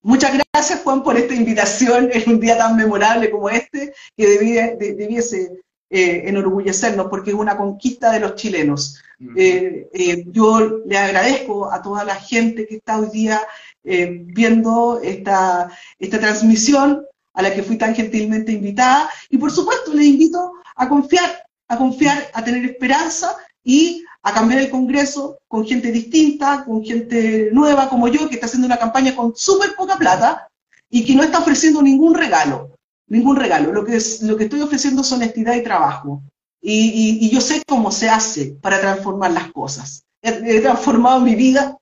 Muchas 0.00 0.38
gracias, 0.52 0.80
Juan, 0.82 1.02
por 1.02 1.18
esta 1.18 1.34
invitación 1.34 2.08
en 2.12 2.30
un 2.30 2.40
día 2.40 2.56
tan 2.56 2.76
memorable 2.76 3.30
como 3.30 3.50
este, 3.50 3.92
que 4.16 4.26
debiese 4.26 5.50
eh, 5.90 6.24
enorgullecernos, 6.26 7.06
porque 7.08 7.30
es 7.30 7.36
una 7.36 7.56
conquista 7.56 8.12
de 8.12 8.20
los 8.20 8.34
chilenos. 8.34 9.00
Eh, 9.36 9.88
eh, 9.92 10.24
yo 10.26 10.82
le 10.84 10.98
agradezco 10.98 11.72
a 11.72 11.80
toda 11.80 12.04
la 12.04 12.14
gente 12.16 12.66
que 12.66 12.76
está 12.76 12.98
hoy 12.98 13.08
día 13.10 13.40
viendo 13.82 15.00
esta, 15.02 15.70
esta 15.98 16.18
transmisión, 16.18 17.06
a 17.32 17.40
la 17.40 17.54
que 17.54 17.62
fui 17.62 17.78
tan 17.78 17.94
gentilmente 17.94 18.52
invitada, 18.52 19.08
y 19.30 19.38
por 19.38 19.50
supuesto 19.50 19.94
le 19.94 20.04
invito 20.04 20.52
a 20.76 20.88
confiar, 20.90 21.46
a 21.68 21.78
confiar, 21.78 22.28
a 22.34 22.44
tener 22.44 22.66
esperanza 22.66 23.34
y 23.64 24.04
a 24.22 24.34
cambiar 24.34 24.60
el 24.60 24.70
Congreso 24.70 25.38
con 25.48 25.64
gente 25.64 25.90
distinta, 25.90 26.64
con 26.66 26.84
gente 26.84 27.48
nueva 27.50 27.88
como 27.88 28.08
yo, 28.08 28.28
que 28.28 28.34
está 28.34 28.44
haciendo 28.44 28.66
una 28.66 28.76
campaña 28.76 29.16
con 29.16 29.34
súper 29.34 29.74
poca 29.74 29.96
plata 29.96 30.48
y 30.90 31.06
que 31.06 31.14
no 31.14 31.22
está 31.22 31.38
ofreciendo 31.38 31.80
ningún 31.80 32.14
regalo, 32.14 32.77
ningún 33.08 33.36
regalo. 33.36 33.72
Lo 33.72 33.84
que, 33.84 33.98
lo 34.22 34.36
que 34.36 34.44
estoy 34.44 34.60
ofreciendo 34.60 35.02
es 35.02 35.12
honestidad 35.12 35.54
y 35.54 35.62
trabajo. 35.62 36.22
Y, 36.60 37.30
yo 37.30 37.40
sé 37.40 37.62
cómo 37.66 37.90
se 37.90 38.08
hace 38.08 38.56
para 38.60 38.80
transformar 38.80 39.32
las 39.32 39.52
cosas. 39.52 40.04
He, 40.22 40.60
transformado 40.60 41.20
mi 41.20 41.34
vida 41.34 41.78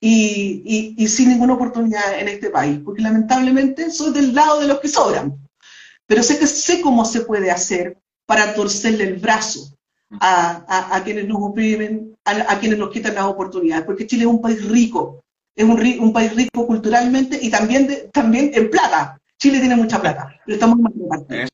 y, 0.00 0.94
y, 0.96 1.08
sin 1.08 1.28
ninguna 1.28 1.54
oportunidad 1.54 2.18
en 2.18 2.28
este 2.28 2.50
país, 2.50 2.80
porque 2.84 3.02
lamentablemente 3.02 3.90
soy 3.90 4.12
del 4.12 4.34
lado 4.34 4.60
de 4.60 4.66
los 4.66 4.80
que 4.80 4.88
sobran. 4.88 5.36
Pero 6.06 6.22
sé 6.22 6.38
que 6.38 6.46
sé 6.46 6.80
cómo 6.80 7.04
se 7.04 7.22
puede 7.22 7.50
hacer 7.50 7.98
para 8.26 8.54
torcerle 8.54 9.04
el 9.04 9.14
brazo 9.14 9.76
a, 10.20 11.00
quienes 11.04 11.26
nos 11.26 11.38
oprimen, 11.40 12.16
a, 12.24 12.58
quienes 12.58 12.78
nos 12.78 12.90
quitan 12.90 13.14
las 13.14 13.24
oportunidades, 13.24 13.84
porque 13.84 14.06
Chile 14.06 14.22
es 14.22 14.30
un 14.30 14.40
país 14.40 14.64
rico, 14.68 15.22
es 15.54 15.64
un, 15.64 15.80
un 16.00 16.12
país 16.12 16.34
rico 16.34 16.66
culturalmente 16.66 17.38
y 17.40 17.50
también, 17.50 18.10
también 18.12 18.50
en 18.54 18.70
plata. 18.70 19.20
Chile 19.46 19.60
tiene 19.60 19.76
mucha 19.76 20.00
plata, 20.00 20.40
pero 20.44 20.56
estamos 20.56 20.76
mal 20.76 20.92
en 21.28 21.48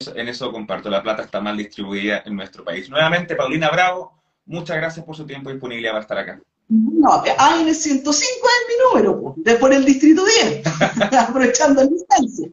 eso, 0.00 0.16
en 0.16 0.26
eso 0.26 0.50
comparto, 0.50 0.90
la 0.90 1.00
plata 1.00 1.22
está 1.22 1.40
mal 1.40 1.56
distribuida 1.56 2.24
en 2.26 2.34
nuestro 2.34 2.64
país. 2.64 2.90
Nuevamente, 2.90 3.36
Paulina 3.36 3.70
Bravo, 3.70 4.20
muchas 4.46 4.78
gracias 4.78 5.06
por 5.06 5.14
su 5.14 5.24
tiempo 5.24 5.48
y 5.48 5.52
disponibilidad 5.52 5.92
para 5.92 6.02
estar 6.02 6.18
acá. 6.18 6.40
No, 6.66 7.22
AN 7.38 7.72
105 7.72 8.10
es 8.10 8.66
mi 8.68 8.84
número, 8.84 9.34
de 9.36 9.54
por 9.54 9.72
el 9.72 9.84
distrito 9.84 10.24
10, 10.24 10.62
aprovechando 11.20 11.84
la 11.84 11.88
distancia. 11.88 12.48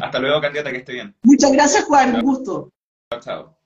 Hasta 0.00 0.18
luego, 0.18 0.40
candidata, 0.40 0.72
que 0.72 0.78
esté 0.78 0.94
bien. 0.94 1.14
Muchas 1.22 1.52
gracias, 1.52 1.84
Juan, 1.84 2.16
un 2.16 2.22
gusto. 2.22 2.72
Chao. 3.20 3.56